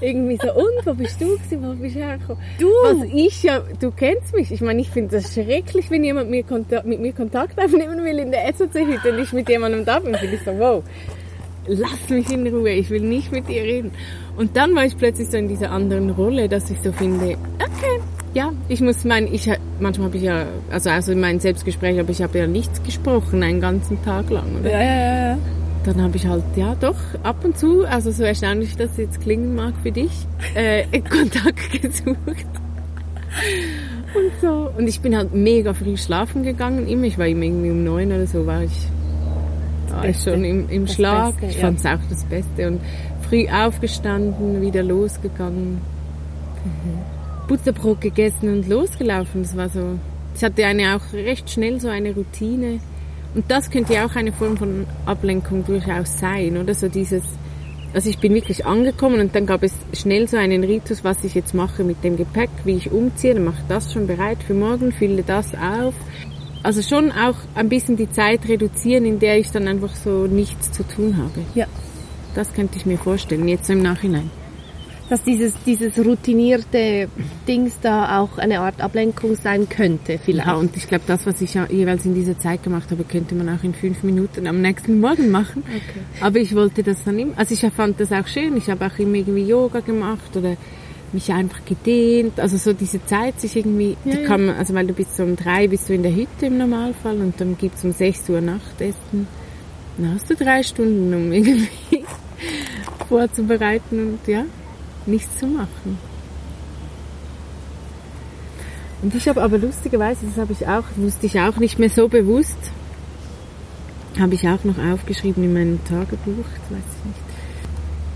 [0.00, 2.42] irgendwie so, und wo bist du gewesen, wo bist du hergekommen?
[2.58, 2.68] Du!
[2.82, 6.42] Was ich ja, du kennst mich, ich meine, ich finde das schrecklich, wenn jemand mir
[6.42, 10.14] Kontakt, mit mir Kontakt aufnehmen will in der SAC-Hütte und ich mit jemandem da bin,
[10.14, 10.82] finde ich so, wow,
[11.66, 13.92] lass mich in Ruhe, ich will nicht mit dir reden.
[14.36, 18.00] Und dann war ich plötzlich so in dieser anderen Rolle, dass ich so finde, okay,
[18.34, 22.10] ja, ich muss mein, ich manchmal habe ich ja, also also in meinem Selbstgespräch, aber
[22.10, 24.70] ich habe ja nichts gesprochen einen ganzen Tag lang, oder?
[24.70, 25.38] Ja, ja, ja.
[25.84, 29.20] Dann habe ich halt, ja doch, ab und zu, also so erstaunlich, dass es jetzt
[29.20, 32.46] klingen mag für dich, äh, Kontakt gesucht.
[34.14, 34.70] Und so.
[34.78, 37.04] Und ich bin halt mega früh schlafen gegangen, immer.
[37.04, 38.88] Ich war immer irgendwie um neun oder so, war ich,
[39.90, 41.40] war ich schon im, im Das Schlag.
[41.40, 41.60] Beste, ich ja.
[41.62, 42.68] fand es auch das Beste.
[42.68, 42.80] Und
[43.28, 45.80] früh aufgestanden, wieder losgegangen.
[47.46, 49.42] Butterbrot gegessen und losgelaufen.
[49.42, 49.98] Das war so.
[50.34, 52.80] Ich hatte eine auch recht schnell so eine Routine.
[53.34, 56.74] Und das könnte ja auch eine Form von Ablenkung durchaus sein, oder?
[56.74, 57.22] So dieses,
[57.92, 61.34] also ich bin wirklich angekommen und dann gab es schnell so einen Ritus, was ich
[61.34, 64.54] jetzt mache mit dem Gepäck, wie ich umziehe, dann mache ich das schon bereit für
[64.54, 65.94] morgen, fülle das auf.
[66.62, 70.72] Also schon auch ein bisschen die Zeit reduzieren, in der ich dann einfach so nichts
[70.72, 71.40] zu tun habe.
[71.54, 71.66] Ja.
[72.34, 74.28] Das könnte ich mir vorstellen, jetzt so im Nachhinein.
[75.10, 77.08] Dass dieses, dieses routinierte
[77.46, 80.48] Dings da auch eine Art Ablenkung sein könnte, vielleicht.
[80.48, 83.34] Ja, und ich glaube, das, was ich ja jeweils in dieser Zeit gemacht habe, könnte
[83.34, 85.62] man auch in fünf Minuten am nächsten Morgen machen.
[85.66, 86.00] Okay.
[86.22, 88.56] Aber ich wollte das dann immer, also ich fand das auch schön.
[88.56, 90.56] Ich habe auch immer irgendwie Yoga gemacht oder
[91.14, 92.38] mich einfach gedehnt.
[92.38, 95.22] Also so diese Zeit sich irgendwie, Ja, die kann man, also weil du bist so
[95.22, 98.40] um drei bist du in der Hütte im Normalfall und dann gibt's um sechs Uhr
[98.40, 99.26] Nachtessen.
[99.96, 102.04] Dann hast du drei Stunden, um irgendwie
[103.08, 104.44] vorzubereiten und ja,
[105.06, 105.98] nichts zu machen.
[109.02, 112.08] Und ich habe aber lustigerweise, das habe ich auch, wusste ich auch nicht mehr so
[112.08, 112.56] bewusst,
[114.18, 117.20] habe ich auch noch aufgeschrieben in meinem Tagebuch, das weiß ich nicht.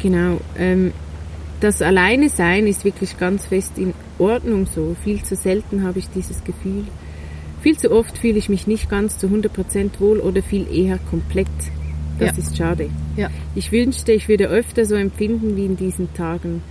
[0.00, 0.92] Genau, ähm,
[1.60, 4.96] das Alleine sein ist wirklich ganz fest in Ordnung so.
[5.02, 6.84] Viel zu selten habe ich dieses Gefühl.
[7.62, 11.48] Viel zu oft fühle ich mich nicht ganz zu 100% wohl oder viel eher komplett.
[12.20, 12.42] Das Ja.
[12.42, 12.90] ist schade.
[13.16, 13.28] Ja.
[13.56, 16.62] Ich wünschte, ich würde öfter so empfinden wie in diesen Tagen.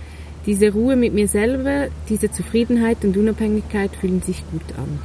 [0.48, 4.98] Diese Ruhe mit mir selber, diese Zufriedenheit und Unabhängigkeit fühlen sich gut an.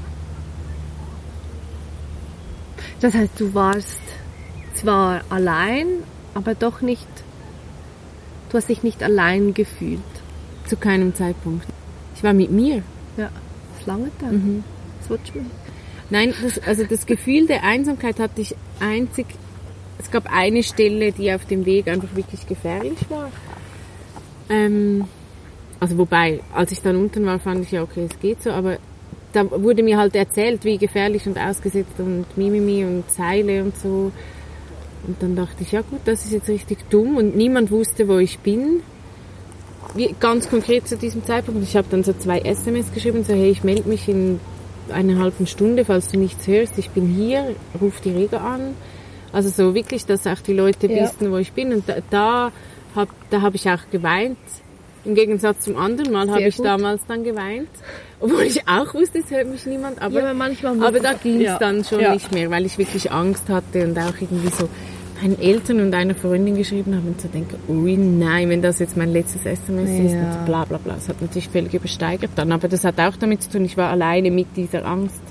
[3.02, 4.00] Das heißt, du warst
[4.74, 5.88] zwar allein,
[6.34, 7.10] aber doch nicht,
[8.50, 10.00] du hast dich nicht allein gefühlt.
[10.66, 11.68] Zu keinem Zeitpunkt.
[12.16, 12.82] Ich war mit mir.
[13.18, 13.30] Ja.
[13.78, 14.36] Das lange dann.
[14.36, 14.64] Mhm.
[15.00, 15.46] Das du mir.
[16.10, 19.26] Nein, das, also das Gefühl der Einsamkeit hatte ich einzig.
[20.00, 23.30] Es gab eine Stelle, die auf dem Weg einfach wirklich gefährlich war.
[24.50, 25.04] Ähm,
[25.84, 28.78] also wobei, als ich dann unten war, fand ich ja okay, es geht so, aber
[29.34, 34.14] da wurde mir halt erzählt, wie gefährlich und ausgesetzt und Mimimi und Seile und so.
[35.06, 38.18] Und dann dachte ich, ja gut, das ist jetzt richtig dumm und niemand wusste, wo
[38.18, 38.80] ich bin.
[39.94, 41.62] Wie, ganz konkret zu diesem Zeitpunkt.
[41.64, 44.40] Ich habe dann so zwei SMS geschrieben, so hey, ich melde mich in
[44.90, 46.78] einer halben Stunde, falls du nichts hörst.
[46.78, 48.76] Ich bin hier, ruf die Rega an.
[49.34, 51.04] Also so wirklich, dass auch die Leute Ja.
[51.04, 51.74] wissen, wo ich bin.
[51.74, 52.52] Und da, da
[52.96, 54.38] habe da hab ich auch geweint.
[55.06, 56.66] Im Gegensatz zum anderen Mal habe ich gut.
[56.66, 57.68] damals dann geweint.
[58.20, 60.02] Obwohl ich auch wusste, es hört mich niemand.
[60.02, 61.58] Aber, Ja, aber manchmal aber da ging es ja.
[61.60, 62.14] dann schon Ja.
[62.14, 64.70] nicht mehr, weil ich wirklich Angst hatte und auch irgendwie so
[65.22, 68.96] meinen Eltern und einer Freundin geschrieben habe und zu denken, ui nein, wenn das jetzt
[68.98, 70.96] mein letztes SMS ist und bla bla bla.
[70.96, 73.90] Das hat natürlich völlig übersteigert dann, aber das hat auch damit zu tun, ich war
[73.90, 75.22] alleine mit dieser Angst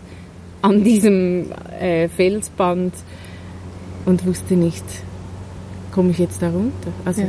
[0.62, 1.46] an diesem
[1.80, 2.94] äh, Felsband
[4.06, 4.84] und wusste nicht,
[5.92, 6.92] komme ich jetzt da runter?
[7.04, 7.28] Also, so.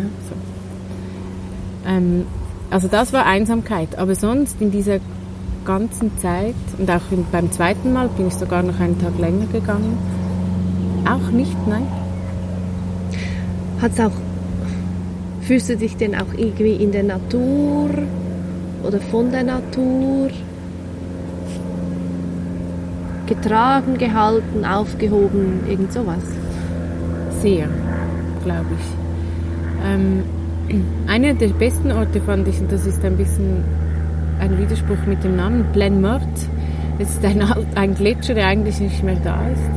[1.85, 2.25] Ähm,
[2.69, 4.99] also das war Einsamkeit, aber sonst in dieser
[5.65, 9.45] ganzen Zeit und auch in, beim zweiten Mal bin ich sogar noch einen Tag länger
[9.45, 9.97] gegangen.
[11.05, 11.87] Auch nicht, nein.
[13.81, 14.11] Hat's auch,
[15.41, 17.89] fühlst du dich denn auch irgendwie in der Natur
[18.83, 20.29] oder von der Natur
[23.27, 26.23] getragen, gehalten, aufgehoben, irgend sowas?
[27.41, 27.67] Sehr,
[28.43, 29.85] glaube ich.
[29.85, 30.23] Ähm,
[31.07, 33.63] einer der besten Orte fand ich, und das ist ein bisschen
[34.39, 36.25] ein Widerspruch mit dem Namen, Plaine Morte.
[36.99, 37.41] Es ist ein,
[37.75, 39.71] ein Gletscher, der eigentlich nicht mehr da ist.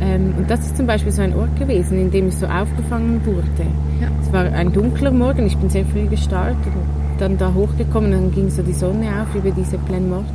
[0.00, 3.24] Ähm, und das ist zum Beispiel so ein Ort gewesen, in dem ich so aufgefangen
[3.24, 3.66] wurde.
[4.00, 4.08] Ja.
[4.20, 8.32] Es war ein dunkler Morgen, ich bin sehr früh gestartet, und dann da hochgekommen, dann
[8.32, 10.32] ging so die Sonne auf über diese Plaine Morte.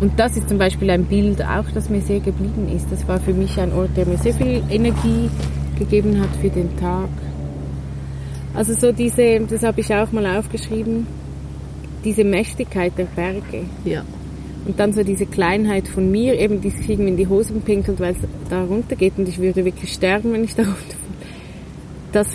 [0.00, 2.86] Und das ist zum Beispiel ein Bild auch, das mir sehr geblieben ist.
[2.92, 5.30] Das war für mich ein Ort, der mir sehr viel Energie
[5.78, 7.08] gegeben hat für den Tag.
[8.56, 11.06] Also so diese, das habe ich auch mal aufgeschrieben,
[12.04, 13.64] diese Mächtigkeit der Berge.
[13.84, 14.02] Ja.
[14.66, 18.00] Und dann so diese Kleinheit von mir, eben die sich irgendwie in die Hosen pinkelt,
[18.00, 20.96] weil es da runtergeht und ich würde wirklich sterben, wenn ich da runterfalle.
[22.12, 22.28] Das,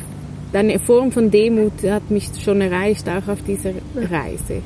[0.53, 4.61] eine Form von Demut hat mich schon erreicht, auch auf dieser Reise.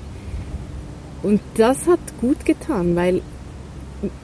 [1.23, 3.21] Und das hat gut getan, weil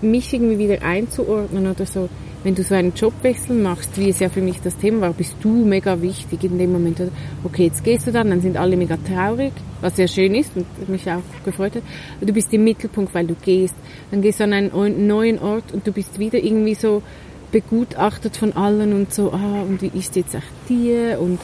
[0.02, 2.10] mich irgendwie wieder einzuordnen oder so,
[2.44, 5.36] wenn du so einen Jobwechsel machst, wie es ja für mich das Thema war, bist
[5.42, 7.00] du mega wichtig in dem Moment.
[7.44, 10.90] Okay, jetzt gehst du dann, dann sind alle mega traurig, was sehr schön ist und
[10.90, 11.84] mich auch gefreut hat.
[12.22, 13.76] Du bist im Mittelpunkt, weil du gehst.
[14.10, 17.04] Dann gehst du an einen neuen Ort und du bist wieder irgendwie so
[17.52, 21.20] begutachtet von allen und so, ah, und wie ist jetzt auch dir?
[21.20, 21.40] Und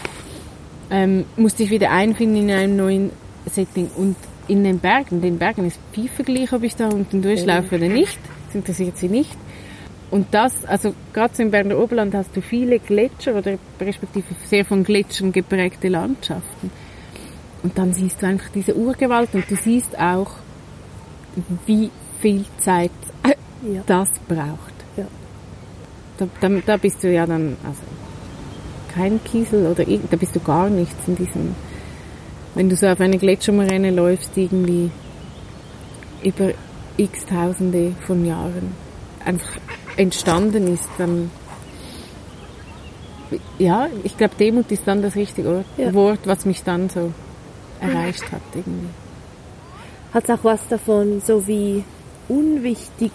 [0.89, 3.09] ähm, musst dich wieder einfinden in einem neuen
[3.45, 3.89] Setting.
[3.95, 4.15] Und
[4.47, 8.17] in den Bergen, den Bergen ist Pfeife gleich, ob ich da unten durchlaufe oder nicht.
[8.47, 9.35] Das interessiert sie nicht.
[10.09, 14.63] Und das, also gerade so im Berner Oberland hast du viele Gletscher oder respektive sehr
[14.63, 16.71] von Gletschern geprägte Landschaften.
[17.63, 20.31] Und dann siehst du einfach diese Urgewalt und du siehst auch,
[21.65, 21.91] wie
[22.21, 22.91] viel Zeit
[23.61, 23.81] ja.
[23.85, 24.73] das braucht.
[24.95, 25.05] Ja.
[26.17, 27.81] Da, da, da, bist du ja dann, also
[28.93, 31.55] kein Kiesel oder da bist du gar nichts in diesem,
[32.55, 34.89] wenn du so auf eine Gletschermoräne läufst, irgendwie
[36.23, 36.51] über
[36.95, 38.71] x Tausende von Jahren
[39.23, 39.59] einfach
[39.97, 41.29] entstanden ist, dann
[43.59, 45.93] ja, ich glaube, Demut ist dann das richtige ja.
[45.93, 47.11] Wort, was mich dann so
[47.81, 48.89] erreicht hat irgendwie.
[50.13, 51.83] Hat es auch was davon, so wie
[52.29, 53.11] unwichtig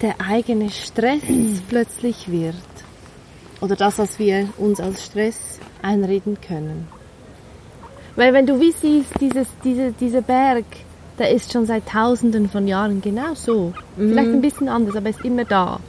[0.00, 1.20] der eigene Stress
[1.68, 2.54] plötzlich wird?
[3.60, 6.86] Oder das, was wir uns als Stress einreden können?
[8.14, 10.64] Weil wenn du wie siehst, dieses, diese, dieser Berg,
[11.18, 13.72] der ist schon seit tausenden von Jahren genau so.
[13.96, 14.10] Mhm.
[14.10, 15.80] Vielleicht ein bisschen anders, aber ist immer da.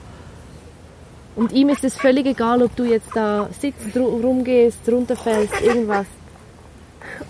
[1.36, 6.08] Und ihm ist es völlig egal, ob du jetzt da sitzt, rumgehst, runterfällst, irgendwas.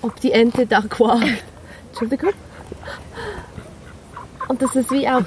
[0.01, 1.43] Ob die Ente da quakt.
[1.89, 2.31] Entschuldigung.
[4.47, 5.25] Und das ist wie auch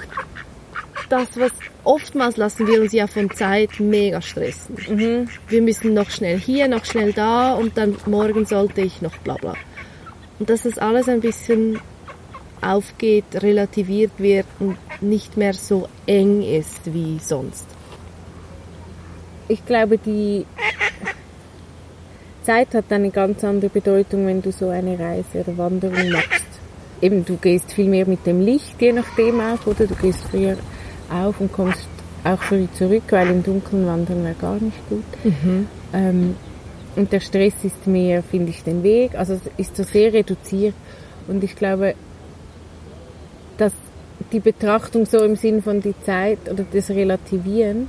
[1.08, 1.52] das, was
[1.84, 4.76] oftmals lassen wir uns ja von Zeit mega stressen.
[4.88, 5.28] Mhm.
[5.46, 9.34] Wir müssen noch schnell hier, noch schnell da und dann morgen sollte ich noch bla
[9.34, 9.54] bla.
[10.38, 11.78] Und das alles ein bisschen
[12.62, 17.66] aufgeht, relativiert wird und nicht mehr so eng ist wie sonst.
[19.48, 20.46] Ich glaube, die
[22.44, 26.46] Zeit hat eine ganz andere Bedeutung, wenn du so eine Reise oder Wanderung machst.
[27.00, 30.56] Eben, du gehst viel mehr mit dem Licht, je nachdem auch, oder du gehst früher
[31.10, 31.86] auf und kommst
[32.24, 35.04] auch früh zurück, weil im Dunkeln wandern wäre gar nicht gut.
[35.24, 35.66] Mhm.
[35.92, 36.36] Ähm,
[36.94, 39.14] und der Stress ist mehr, finde ich, den Weg.
[39.14, 40.74] Also es ist so sehr reduziert.
[41.26, 41.94] Und ich glaube,
[43.62, 43.72] dass
[44.32, 47.88] die Betrachtung so im Sinn von die Zeit oder das Relativieren,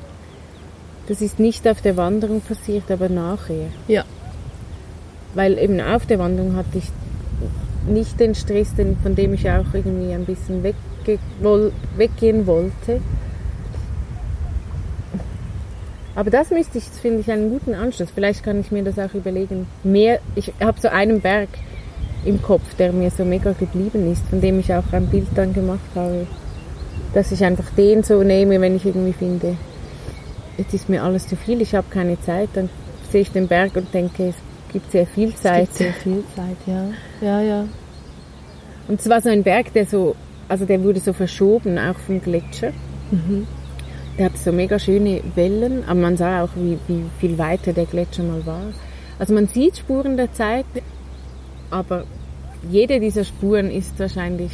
[1.08, 3.70] das ist nicht auf der Wanderung passiert, aber nachher.
[3.88, 4.06] Ja.
[5.34, 6.86] Weil eben auf der Wanderung hatte ich
[7.88, 8.70] nicht den Stress,
[9.02, 11.20] von dem ich auch irgendwie ein bisschen wegge
[11.98, 13.02] weggehen wollte.
[16.16, 18.10] Aber das müsste ich, finde ich, einen guten Anschluss.
[18.14, 19.68] Vielleicht kann ich mir das auch überlegen.
[19.84, 21.50] Mehr, ich habe so einen Berg,
[22.26, 25.54] im Kopf, der mir so mega geblieben ist, von dem ich auch ein Bild dann
[25.54, 26.28] gemacht habe.
[27.14, 29.56] Dass ich einfach den so nehme, wenn ich irgendwie finde,
[30.58, 32.70] jetzt ist mir alles zu viel, ich habe keine Zeit, dann
[33.12, 34.36] sehe ich den Berg und denke, es
[34.72, 35.70] gibt sehr viel Zeit.
[35.72, 36.86] Es gibt sehr viel Zeit, ja.
[37.22, 37.66] Ja, ja.
[38.88, 40.16] Und es war so ein Berg, der so,
[40.50, 42.72] also der wurde so verschoben, auch vom Gletscher.
[43.12, 43.48] Mhm.
[44.18, 47.86] Der hatte so mega schöne Wellen, aber man sah auch, wie, wie viel weiter der
[47.86, 48.66] Gletscher mal war.
[49.20, 50.66] Also man sieht Spuren der Zeit,
[51.74, 52.06] aber
[52.70, 54.52] jede dieser Spuren ist wahrscheinlich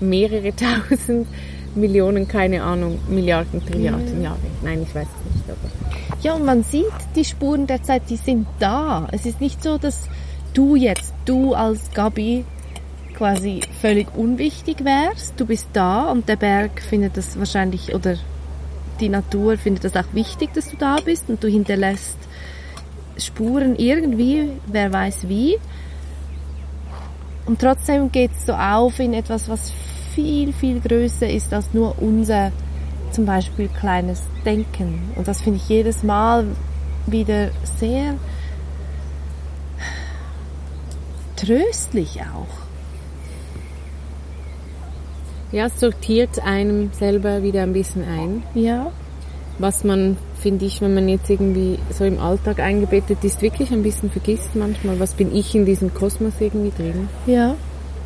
[0.00, 0.52] mehrere
[0.88, 1.26] tausend
[1.74, 4.38] Millionen, keine Ahnung, Milliarden, Trilliarden Jahre.
[4.62, 5.50] Nein, ich weiß es nicht.
[5.50, 6.18] Aber.
[6.22, 9.06] Ja, und man sieht die Spuren der Zeit, die sind da.
[9.12, 10.08] Es ist nicht so, dass
[10.54, 12.44] du jetzt, du als Gabi,
[13.14, 15.34] quasi völlig unwichtig wärst.
[15.38, 18.16] Du bist da und der Berg findet das wahrscheinlich, oder
[19.00, 22.18] die Natur findet das auch wichtig, dass du da bist und du hinterlässt
[23.16, 25.56] Spuren irgendwie, wer weiß wie.
[27.48, 29.72] Und trotzdem geht es so auf in etwas, was
[30.14, 32.52] viel, viel größer ist als nur unser
[33.10, 35.10] zum Beispiel kleines Denken.
[35.16, 36.44] Und das finde ich jedes Mal
[37.06, 38.16] wieder sehr
[41.36, 42.58] tröstlich auch.
[45.50, 48.42] Ja, es sortiert einem selber wieder ein bisschen ein.
[48.54, 48.92] Ja.
[49.58, 53.82] Was man finde ich, wenn man jetzt irgendwie so im Alltag eingebettet ist, wirklich ein
[53.82, 57.08] bisschen vergisst manchmal, was bin ich in diesem Kosmos irgendwie drin.
[57.26, 57.54] Ja.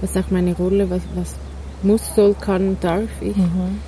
[0.01, 1.37] Was ist auch meine Rolle, was, was
[1.83, 3.37] muss, soll, kann, darf ich.
[3.37, 3.79] Mhm.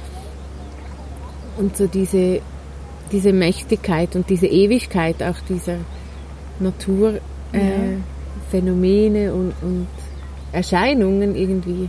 [1.57, 2.41] Und so diese,
[3.13, 5.79] diese Mächtigkeit und diese Ewigkeit auch dieser
[6.61, 7.21] Natur,
[7.53, 7.97] äh,
[9.31, 9.87] und, und
[10.53, 11.89] Erscheinungen irgendwie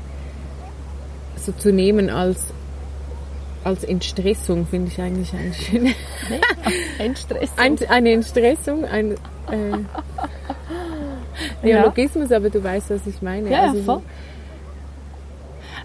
[1.37, 2.54] so zu nehmen als
[3.65, 5.95] als Entstressung finde ich eigentlich eine schöne
[6.99, 7.57] Entstressung.
[7.57, 9.13] ein, eine Entstressung, ein
[9.51, 9.77] äh,
[11.63, 13.49] Neologismus, aber du weißt, was ich meine.
[13.49, 14.01] Ja, Also voll.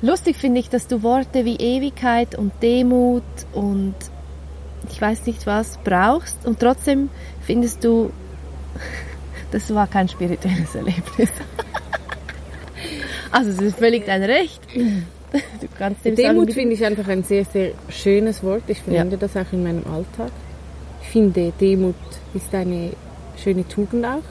[0.03, 3.22] Lustig finde ich, dass du Worte wie Ewigkeit und Demut
[3.53, 3.95] und
[4.91, 7.09] ich weiß nicht was brauchst und trotzdem
[7.41, 8.11] findest du,
[9.53, 11.31] das war kein spirituelles Erlebnis.
[13.33, 14.61] Also es ist völlig dein Recht.
[15.33, 18.62] Du kannst dem Demut finde ich einfach ein sehr, sehr schönes Wort.
[18.68, 20.33] Ich verwende das auch in meinem Alltag.
[21.03, 21.95] Ich finde, Demut
[22.35, 22.91] ist eine
[23.43, 24.22] schöne Tugend auch.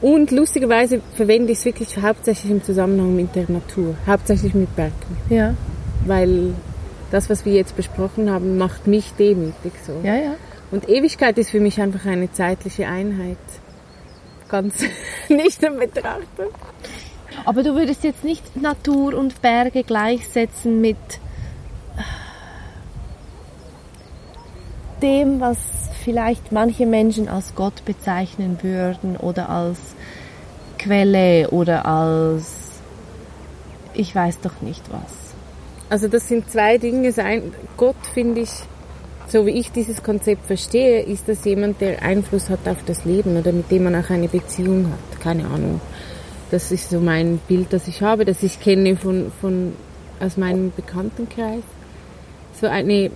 [0.00, 4.92] Und lustigerweise verwende ich es wirklich hauptsächlich im Zusammenhang mit der Natur, hauptsächlich mit Bergen.
[5.30, 5.54] Ja,
[6.04, 6.54] Weil
[7.10, 9.92] das, was wir jetzt besprochen haben, macht mich demütig so.
[10.02, 10.34] ja, ja.
[10.72, 13.38] Und Ewigkeit ist für mich einfach eine zeitliche Einheit.
[14.48, 14.84] Ganz
[15.28, 16.48] nicht in Betrachtung.
[17.44, 20.96] Aber du würdest jetzt nicht Natur und Berge gleichsetzen mit
[25.02, 25.58] dem, was
[26.04, 29.78] vielleicht manche Menschen als Gott bezeichnen würden oder als
[30.78, 32.66] Quelle oder als
[33.94, 35.12] ich weiß doch nicht was.
[35.88, 37.12] Also das sind zwei Dinge.
[37.76, 38.50] Gott finde ich,
[39.28, 43.36] so wie ich dieses Konzept verstehe, ist das jemand, der Einfluss hat auf das Leben
[43.36, 45.20] oder mit dem man auch eine Beziehung hat.
[45.20, 45.80] Keine Ahnung.
[46.50, 49.72] Das ist so mein Bild, das ich habe, das ich kenne von, von
[50.20, 51.62] aus meinem Bekanntenkreis.
[52.60, 53.10] So eine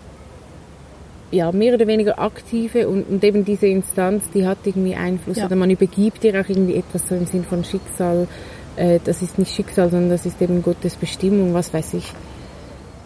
[1.33, 5.47] ja, mehr oder weniger aktive und, und eben diese Instanz, die hat irgendwie Einfluss Ja.
[5.47, 8.27] oder man übergibt ihr auch irgendwie etwas so im Sinn von Schicksal.
[8.77, 12.13] Äh, das ist nicht Schicksal, sondern das ist eben Gottes Bestimmung, was weiß ich.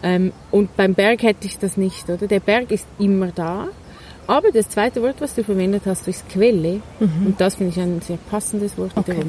[0.01, 2.25] Ähm, und beim Berg hätte ich das nicht, oder?
[2.27, 3.67] Der Berg ist immer da.
[4.27, 6.81] Aber das zweite Wort, was du verwendet hast, ist Quelle.
[6.99, 9.01] Und das finde ich ein sehr passendes Wort Mhm.
[9.01, 9.21] Okay.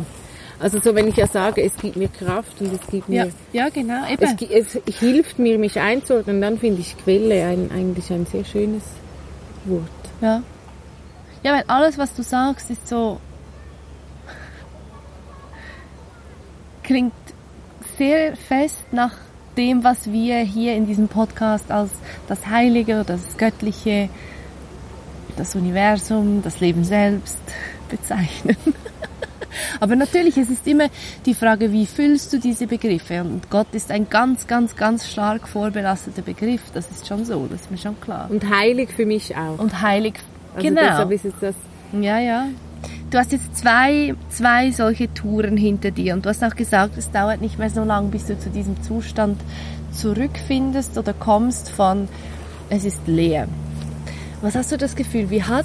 [0.59, 3.69] Also so, wenn ich ja sage, es gibt mir Kraft und es gibt mir, ja
[3.69, 8.25] genau, es, gi- es hilft mir, mich einzuordnen, dann finde ich Quelle ein, eigentlich ein
[8.27, 8.83] sehr schönes
[9.67, 9.83] Wort.
[10.23, 10.43] Ja.
[11.43, 13.21] Ja, weil alles, was du sagst, ist so.
[16.83, 17.13] klingt
[17.99, 19.13] sehr fest nach
[19.57, 21.91] dem, was wir hier in diesem Podcast als
[22.29, 24.09] das Heilige, das Göttliche,
[25.37, 27.39] das Universum, das Leben selbst
[27.89, 28.57] bezeichnen.
[29.81, 30.89] Aber natürlich, es ist immer
[31.25, 33.21] die Frage, wie füllst du diese Begriffe?
[33.21, 36.63] Und Gott ist ein ganz, ganz, ganz stark vorbelasteter Begriff.
[36.75, 38.29] Das ist schon so, das ist mir schon klar.
[38.31, 39.59] Und heilig für mich auch.
[39.59, 40.15] Und heilig,
[40.55, 40.83] Also genau.
[40.83, 41.55] deshalb ist das
[41.93, 42.47] Ja, ja.
[43.11, 47.11] Du hast jetzt zwei, zwei solche Touren hinter dir und du hast auch gesagt, es
[47.11, 49.41] dauert nicht mehr so lange, bis du zu diesem Zustand
[49.93, 52.09] zurückfindest oder kommst von,
[52.69, 53.49] es ist leer.
[54.43, 55.65] Was hast du das Gefühl, wie hat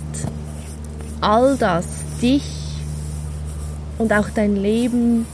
[1.20, 1.86] all das
[2.22, 2.44] dich
[4.02, 5.26] und auch dein Leben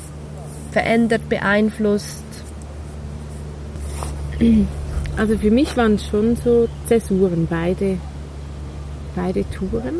[0.71, 2.23] verändert, beeinflusst?
[5.15, 7.97] Also für mich waren es schon so Zäsuren, beide,
[9.15, 9.95] beide Touren.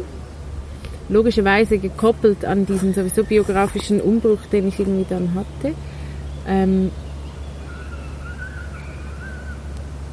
[1.10, 5.74] Logischerweise gekoppelt an diesen sowieso biografischen Umbruch, den ich irgendwie dann hatte.
[6.48, 6.92] Ähm,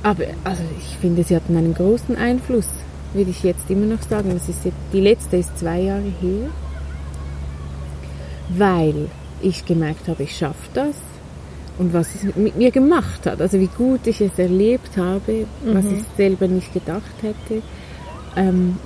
[0.02, 2.68] aber also ich finde, sie hatten einen großen Einfluss,
[3.12, 4.30] würde ich jetzt immer noch sagen.
[4.32, 4.60] Das ist
[4.92, 6.48] die letzte ist zwei Jahre her,
[8.48, 9.08] weil
[9.42, 10.96] ich gemerkt habe, ich schaffe das
[11.78, 13.40] und was es mit mir gemacht hat.
[13.40, 17.62] Also wie gut ich es erlebt habe, was ich selber nicht gedacht hätte.
[18.36, 18.76] Ähm,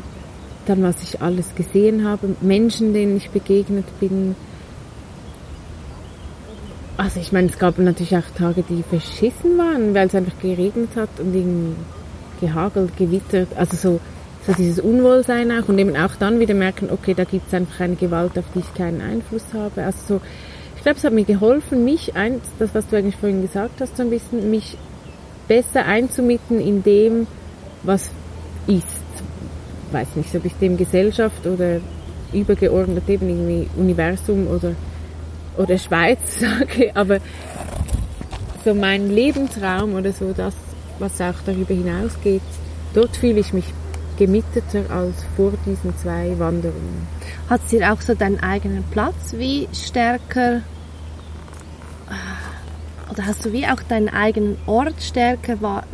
[0.67, 4.37] dann was ich alles gesehen habe, Menschen, denen ich begegnet bin.
[6.97, 10.91] Also ich meine, es gab natürlich auch Tage, die verschissen waren, weil es einfach geregnet
[10.97, 11.77] hat und irgendwie
[12.41, 13.49] gehagelt, gewittert.
[13.57, 14.01] Also so,
[14.49, 17.81] so dieses Unwohlsein auch und eben auch dann wieder merken, okay, da gibt es einfach
[17.81, 19.85] eine Gewalt, auf die ich keinen Einfluss habe.
[19.85, 20.21] Also so,
[20.77, 23.97] ich glaube, es hat mir geholfen, mich, ein, das was du eigentlich vorhin gesagt hast,
[23.99, 24.79] so ein bisschen, mich
[25.49, 27.27] besser einzumitten in dem,
[27.83, 28.11] was
[28.67, 29.03] ist.
[29.93, 31.81] Weiß nicht, ob ich dem Gesellschaft oder
[32.33, 34.73] übergeordnet eben irgendwie Universum oder,
[35.59, 37.19] oder Schweiz sage, aber
[38.65, 40.55] so mein Lebensraum oder so das,
[40.99, 42.43] was auch darüber hinausgeht,
[42.95, 43.67] dort fühle ich mich
[44.19, 47.07] gemitteter als vor diesen zwei Wanderungen.
[47.49, 50.63] Hat es dir auch so deinen eigenen Platz wie stärker
[53.11, 55.85] oder hast du wie auch deinen eigenen Ort stärker wahr,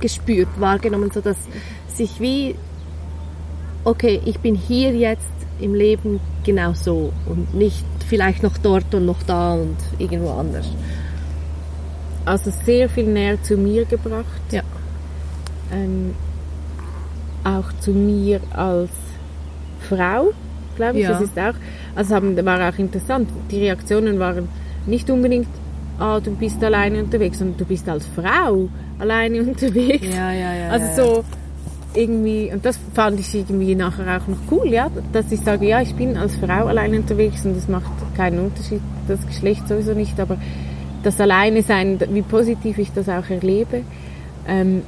[0.00, 1.36] gespürt, wahrgenommen, so dass
[1.94, 2.56] sich wie
[3.84, 5.28] okay, ich bin hier jetzt
[5.60, 10.66] im Leben genau so und nicht vielleicht noch dort und noch da und irgendwo anders.
[12.24, 14.24] Also sehr viel näher zu mir gebracht.
[14.50, 14.62] Ja.
[15.72, 16.14] Ähm,
[17.44, 18.90] auch zu mir als
[19.88, 20.32] Frau,
[20.76, 21.04] glaube ich.
[21.04, 21.12] Ja.
[21.12, 21.54] Das ist auch,
[21.94, 23.28] also haben, war auch interessant.
[23.50, 24.48] Die Reaktionen waren
[24.86, 25.48] nicht unbedingt,
[25.98, 28.68] ah, du bist alleine unterwegs, sondern du bist als Frau
[28.98, 30.06] alleine unterwegs.
[30.06, 30.68] Ja, ja, ja.
[30.70, 30.94] Also ja.
[30.94, 31.24] so
[31.94, 35.80] irgendwie, und das fand ich irgendwie nachher auch noch cool, ja, dass ich sage, ja,
[35.80, 40.20] ich bin als Frau allein unterwegs und das macht keinen Unterschied, das Geschlecht sowieso nicht,
[40.20, 40.36] aber
[41.02, 43.82] das Alleine sein, wie positiv ich das auch erlebe.
[44.46, 44.82] Ähm,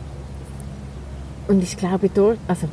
[1.48, 2.68] und ich glaube dort, also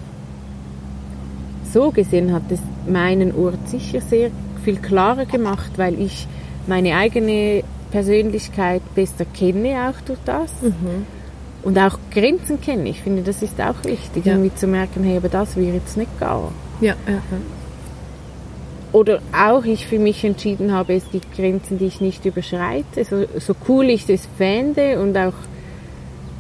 [1.72, 4.32] so gesehen hat es meinen Ort sicher sehr
[4.64, 6.28] viel klarer gemacht, weil ich
[6.68, 10.52] meine eigene Persönlichkeit besser kenne auch durch das.
[11.62, 12.90] Und auch Grenzen kenne.
[12.90, 14.34] Ich finde, das ist auch wichtig, Ja.
[14.34, 16.10] irgendwie zu merken, hey, aber das wird jetzt nicht
[16.82, 17.22] ja, ja, ja.
[18.92, 23.04] Oder auch ich für mich entschieden habe, es gibt Grenzen, die ich nicht überschreite.
[23.06, 25.34] So, so cool ich das fände und auch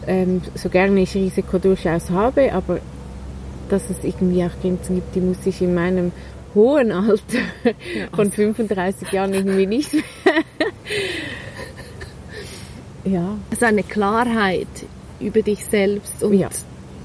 [0.07, 2.79] ähm, so gerne ich Risiko durchaus habe, aber
[3.69, 6.11] dass es irgendwie auch Grenzen gibt, die muss ich in meinem
[6.55, 7.37] hohen Alter
[8.15, 10.03] von 35 Jahren irgendwie nicht mehr.
[13.05, 14.67] ja, Also eine Klarheit
[15.19, 16.49] über dich selbst und Ja.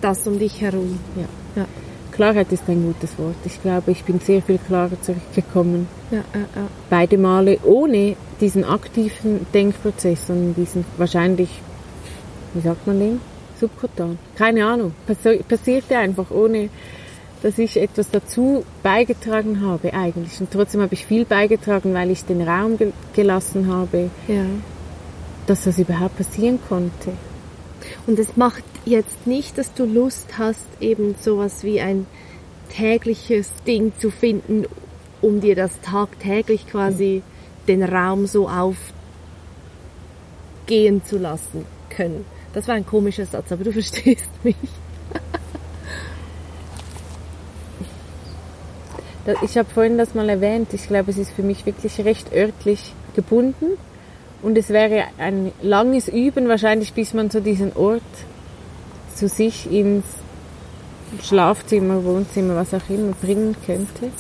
[0.01, 0.99] das um dich herum.
[1.17, 1.27] ja.
[1.57, 1.67] Ja,
[2.11, 3.35] Klarheit ist ein gutes Wort.
[3.45, 5.87] Ich glaube, ich bin sehr viel klarer zurückgekommen.
[6.11, 6.67] ja, ja, ja.
[6.91, 11.49] beide Male ohne diesen aktiven Denkprozess, sondern diesen wahrscheinlich,
[12.55, 13.21] wie sagt man den?
[13.61, 14.19] Subkutan.
[14.37, 14.95] Keine Ahnung.
[15.07, 16.71] Passi passierte einfach ohne,
[17.43, 20.41] dass ich etwas dazu beigetragen habe eigentlich.
[20.41, 24.47] Und trotzdem habe ich viel beigetragen, weil ich den Raum ge gelassen habe, ja.
[25.47, 27.13] dass das überhaupt passieren konnte.
[28.07, 32.07] Und es macht jetzt nicht, dass du Lust hast, eben sowas wie ein
[32.71, 34.65] tägliches Ding zu finden,
[35.21, 37.23] um dir das tagtäglich quasi
[37.69, 38.49] den Raum so
[40.67, 42.25] aufgehen zu lassen können.
[42.55, 44.57] Das war ein komischer Satz, aber du verstehst mich.
[49.43, 50.73] Ich habe vorhin das mal erwähnt.
[50.75, 53.67] Ich glaube, es ist für mich wirklich recht örtlich gebunden.
[54.43, 58.03] Und es wäre ein langes Üben wahrscheinlich, bis man so diesen Ort
[59.15, 60.05] zu sich ins
[61.23, 64.11] Schlafzimmer, Wohnzimmer, was auch immer bringen könnte.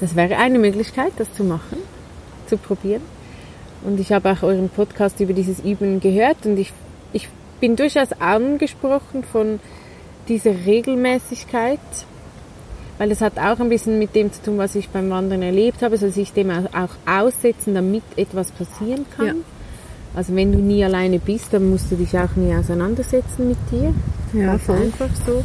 [0.00, 1.78] Das wäre eine Möglichkeit, das zu machen,
[2.46, 3.02] zu probieren.
[3.84, 6.72] Und ich habe auch euren Podcast über dieses Üben gehört und ich,
[7.12, 7.28] ich
[7.60, 9.60] bin durchaus angesprochen von
[10.28, 11.78] dieser Regelmäßigkeit,
[12.98, 15.82] weil es hat auch ein bisschen mit dem zu tun, was ich beim Wandern erlebt
[15.82, 19.26] habe, also sich dem auch aussetzen, damit etwas passieren kann.
[19.26, 19.34] Ja.
[20.14, 23.94] Also wenn du nie alleine bist, dann musst du dich auch nie auseinandersetzen mit dir.
[24.32, 24.76] Ja, voll.
[24.76, 25.44] einfach so.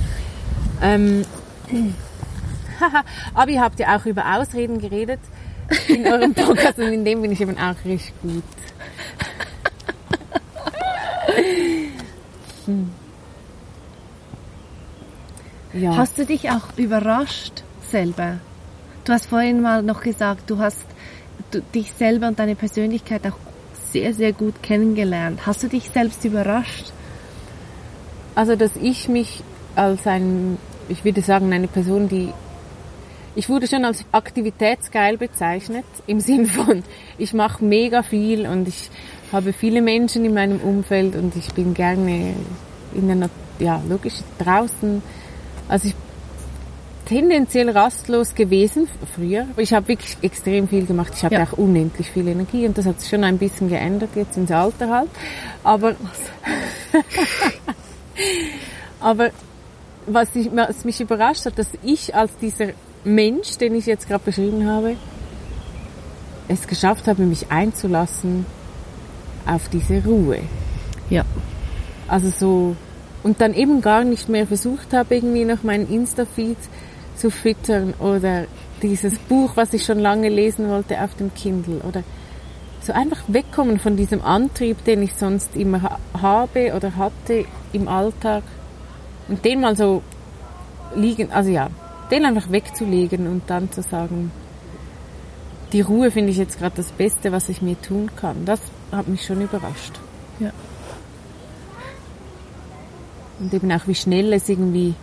[0.81, 1.23] Ähm,
[3.33, 5.19] aber ihr habt ja auch über Ausreden geredet
[5.87, 8.43] in eurem Podcast und in dem bin ich eben auch richtig gut.
[12.65, 12.89] Hm.
[15.73, 15.95] Ja.
[15.97, 18.39] Hast du dich auch überrascht selber?
[19.05, 20.85] Du hast vorhin mal noch gesagt, du hast
[21.51, 23.37] du, dich selber und deine Persönlichkeit auch
[23.91, 25.45] sehr, sehr gut kennengelernt.
[25.45, 26.91] Hast du dich selbst überrascht?
[28.35, 29.43] Also, dass ich mich
[29.75, 30.57] als ein,
[30.87, 32.29] ich würde sagen, eine Person, die,
[33.35, 36.83] ich wurde schon als aktivitätsgeil bezeichnet, im Sinn von,
[37.17, 38.89] ich mache mega viel und ich
[39.31, 42.33] habe viele Menschen in meinem Umfeld und ich bin gerne
[42.93, 45.01] in der, Nat ja, logisch, draußen.
[45.69, 45.95] Also ich
[47.05, 49.45] tendenziell rastlos gewesen früher.
[49.57, 51.13] Ich habe wirklich extrem viel gemacht.
[51.15, 51.43] Ich hatte Ja.
[51.43, 54.89] auch unendlich viel Energie und das hat sich schon ein bisschen geändert jetzt ins Alter
[54.89, 55.09] halt.
[55.63, 55.95] Aber
[58.99, 59.31] aber
[60.05, 62.69] was, ich, was mich überrascht hat, dass ich als dieser
[63.03, 64.95] Mensch, den ich jetzt gerade beschrieben habe,
[66.47, 68.45] es geschafft habe, mich einzulassen
[69.45, 70.39] auf diese Ruhe.
[71.09, 71.25] Ja.
[72.07, 72.75] Also so,
[73.23, 76.57] und dann eben gar nicht mehr versucht habe, irgendwie noch meinen Insta-Feed
[77.15, 78.45] zu füttern oder
[78.81, 82.03] dieses Buch, was ich schon lange lesen wollte, auf dem Kindle oder
[82.81, 87.87] so einfach wegkommen von diesem Antrieb, den ich sonst immer ha habe oder hatte im
[87.87, 88.43] Alltag
[89.27, 90.01] und den mal so
[90.95, 91.69] liegen, also ja,
[92.11, 94.31] den einfach wegzulegen und dann zu sagen,
[95.71, 98.45] die Ruhe finde ich jetzt gerade das Beste, was ich mir tun kann.
[98.45, 98.59] Das
[98.91, 99.93] hat mich schon überrascht.
[100.39, 100.51] Ja.
[103.39, 104.93] Und eben auch, wie schnell es irgendwie,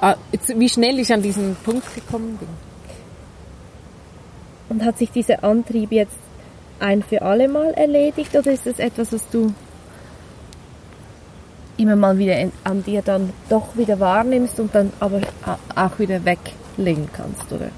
[0.00, 0.16] ah,
[0.56, 2.48] wie schnell ich an diesen Punkt gekommen bin.
[4.70, 6.16] Und hat sich dieser Antrieb jetzt
[6.80, 9.52] ein für alle Mal erledigt oder ist das etwas, was du
[11.82, 15.20] immer mal wieder an dir dann doch wieder wahrnimmst und dann aber
[15.74, 17.68] auch wieder weglegen kannst, oder?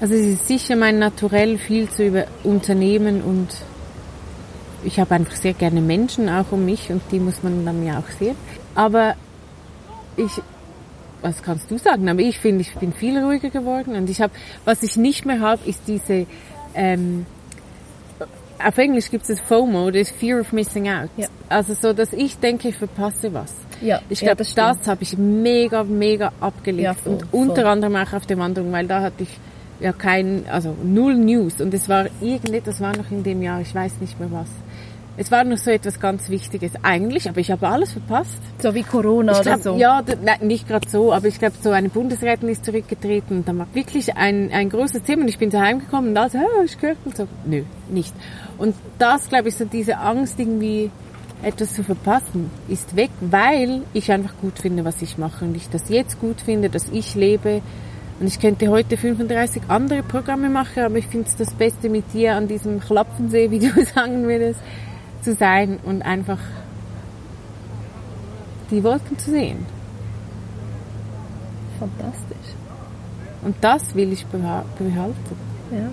[0.00, 3.48] Also es ist sicher mein Naturell, viel zu über Unternehmen und
[4.82, 7.98] ich habe einfach sehr gerne Menschen auch um mich und die muss man dann ja
[7.98, 8.36] auch sehen.
[8.74, 9.14] Aber
[10.16, 10.40] ich
[11.22, 12.08] was kannst du sagen?
[12.08, 14.32] Aber ich finde, ich bin viel ruhiger geworden und ich habe,
[14.64, 16.26] was ich nicht mehr habe, ist diese,
[16.74, 17.26] ähm,
[18.62, 21.10] auf Englisch gibt es das FOMO, das Fear of Missing Out.
[21.16, 21.28] Ja.
[21.50, 23.52] Also so, dass ich denke, ich verpasse was.
[23.80, 24.86] Ja, Ich ja, glaube, das das, stimmt.
[24.86, 26.84] habe ich mega, mega abgelegt.
[26.84, 27.64] Ja, voll, und unter voll.
[27.66, 29.30] anderem auch auf der Wanderung, weil da hatte ich
[29.80, 31.60] ja kein, also null News.
[31.60, 34.48] Und es war irgendetwas war noch in dem Jahr, ich weiß nicht mehr was.
[35.16, 38.38] Es war noch so etwas ganz Wichtiges eigentlich, aber ich habe alles verpasst.
[38.62, 39.76] So wie Corona Ich oder glaub, so.
[39.76, 43.58] Ja, nein, nicht gerade so, aber ich glaube, so eine Bundesrätin ist zurückgetreten und da
[43.58, 46.78] war wirklich ein, ein großes Thema und ich bin so heimgekommen und alles, oh, ich
[46.78, 47.26] gehört und so.
[47.44, 48.14] Nö, nicht.
[48.56, 50.90] Und das, glaube ich, so diese Angst irgendwie
[51.42, 55.68] etwas zu verpassen, ist weg, weil ich einfach gut finde, was ich mache und ich
[55.70, 57.62] das jetzt gut finde, dass ich lebe.
[58.20, 62.12] Und ich könnte heute 35 andere Programme machen, aber ich finde es das Beste mit
[62.12, 64.60] dir an diesem Klappensee, wie du sagen würdest,
[65.22, 66.38] zu sein und einfach
[68.70, 69.64] die Wolken zu sehen.
[71.78, 72.54] Fantastisch.
[73.42, 75.36] Und das will ich beha- behalten.
[75.72, 75.88] Ja.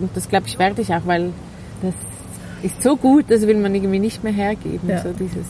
[0.00, 1.32] Und das glaube ich werde ich auch, weil
[1.82, 1.94] das
[2.62, 4.88] ist so gut, das will man irgendwie nicht mehr hergeben.
[4.88, 5.02] Ja.
[5.02, 5.46] So dieses,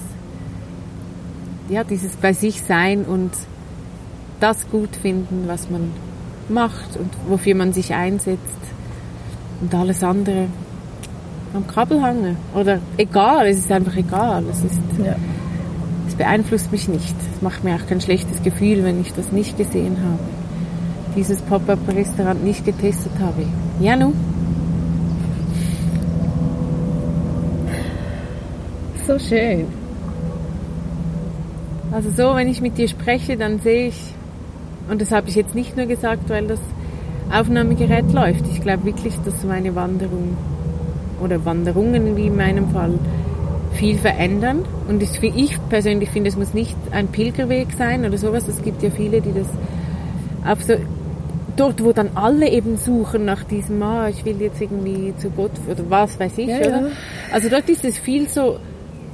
[1.68, 3.30] ja, dieses bei sich sein und
[4.40, 5.90] das gut finden, was man
[6.48, 8.38] macht und wofür man sich einsetzt
[9.60, 10.46] und alles andere
[11.54, 12.36] am Kabel hangen.
[12.54, 14.44] Oder egal, es ist einfach egal.
[14.50, 15.16] Es ist, Ja.
[16.06, 17.14] es beeinflusst mich nicht.
[17.34, 20.18] Es macht mir auch kein schlechtes Gefühl, wenn ich das nicht gesehen habe.
[21.16, 23.42] Dieses Pop-Up-Restaurant nicht getestet habe.
[23.80, 24.12] Ja, nu.
[29.08, 29.64] So schön.
[31.90, 33.94] Also so, wenn ich mit dir spreche, dann sehe ich,
[34.90, 36.60] und das habe ich jetzt nicht nur gesagt, weil das
[37.32, 38.44] Aufnahmegerät läuft.
[38.52, 40.36] Ich glaube wirklich, dass meine Wanderung
[41.22, 42.98] oder Wanderungen wie in meinem Fall
[43.72, 44.66] viel verändern.
[44.88, 48.46] Und ich, ich persönlich finde, es muss nicht ein Pilgerweg sein oder sowas.
[48.46, 49.46] Es gibt ja viele, die das
[50.46, 50.74] auf so
[51.56, 55.52] dort, wo dann alle eben suchen nach diesem, ah, ich will jetzt irgendwie zu Gott
[55.66, 56.68] oder was weiß ich, Ja, oder?
[56.82, 56.86] ja.
[57.32, 58.58] Also dort ist es viel so,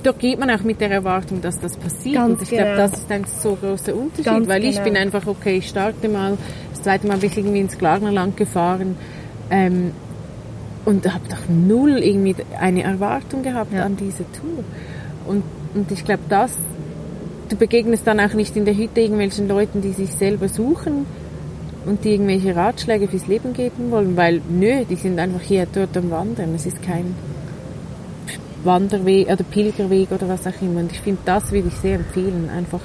[0.05, 2.17] dort geht man auch mit der Erwartung, dass das passiert.
[2.17, 2.77] Ganz und ich glaube, genau.
[2.77, 4.85] das ist ein so großer Unterschied, Ganz weil ich genau.
[4.85, 6.37] bin einfach, okay, ich starte mal,
[6.73, 8.97] das zweite Mal bin ich irgendwie ins Glarnerland gefahren
[9.51, 9.93] ähm,
[10.85, 13.85] und habe doch null irgendwie eine Erwartung gehabt Ja.
[13.85, 14.65] an diese Tour.
[15.27, 15.43] Und,
[15.75, 16.53] und ich glaube, das,
[17.49, 21.07] du begegnest dann auch nicht in der Hütte irgendwelchen Leuten, die sich selber suchen
[21.87, 25.97] und die irgendwelche Ratschläge fürs Leben geben wollen, weil nö, die sind einfach hier dort
[25.97, 26.55] am Wandern.
[26.55, 27.15] Es ist kein
[28.65, 30.81] Wanderweg oder Pilgerweg oder was auch immer.
[30.81, 32.81] Und ich finde, das würde ich sehr empfehlen, einfach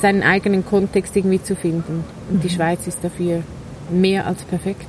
[0.00, 2.04] seinen eigenen Kontext irgendwie zu finden.
[2.30, 3.42] Und die Schweiz ist dafür
[3.90, 4.86] mehr als perfekt.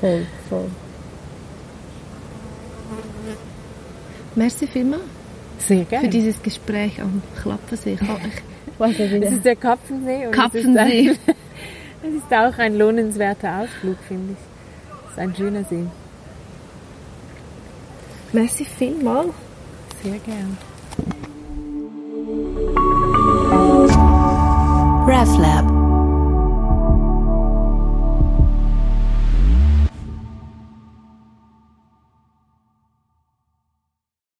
[0.00, 0.66] Voll, voll.
[4.34, 5.02] Merci vielmals
[5.58, 6.04] Sehr gerne.
[6.06, 7.96] für dieses Gespräch am Klappensee.
[8.00, 10.26] Ich, der- ist der Kapfensee.
[10.26, 11.08] Und Kapfensee.
[11.10, 11.34] Es ist, ein,
[12.02, 14.38] es ist auch ein lohnenswerter Ausflug, finde ich.
[15.06, 15.84] Es ist ein schöner See.
[18.34, 19.32] Merci vielmals.
[20.02, 20.58] Sehr gern.
[25.06, 25.73] RefLab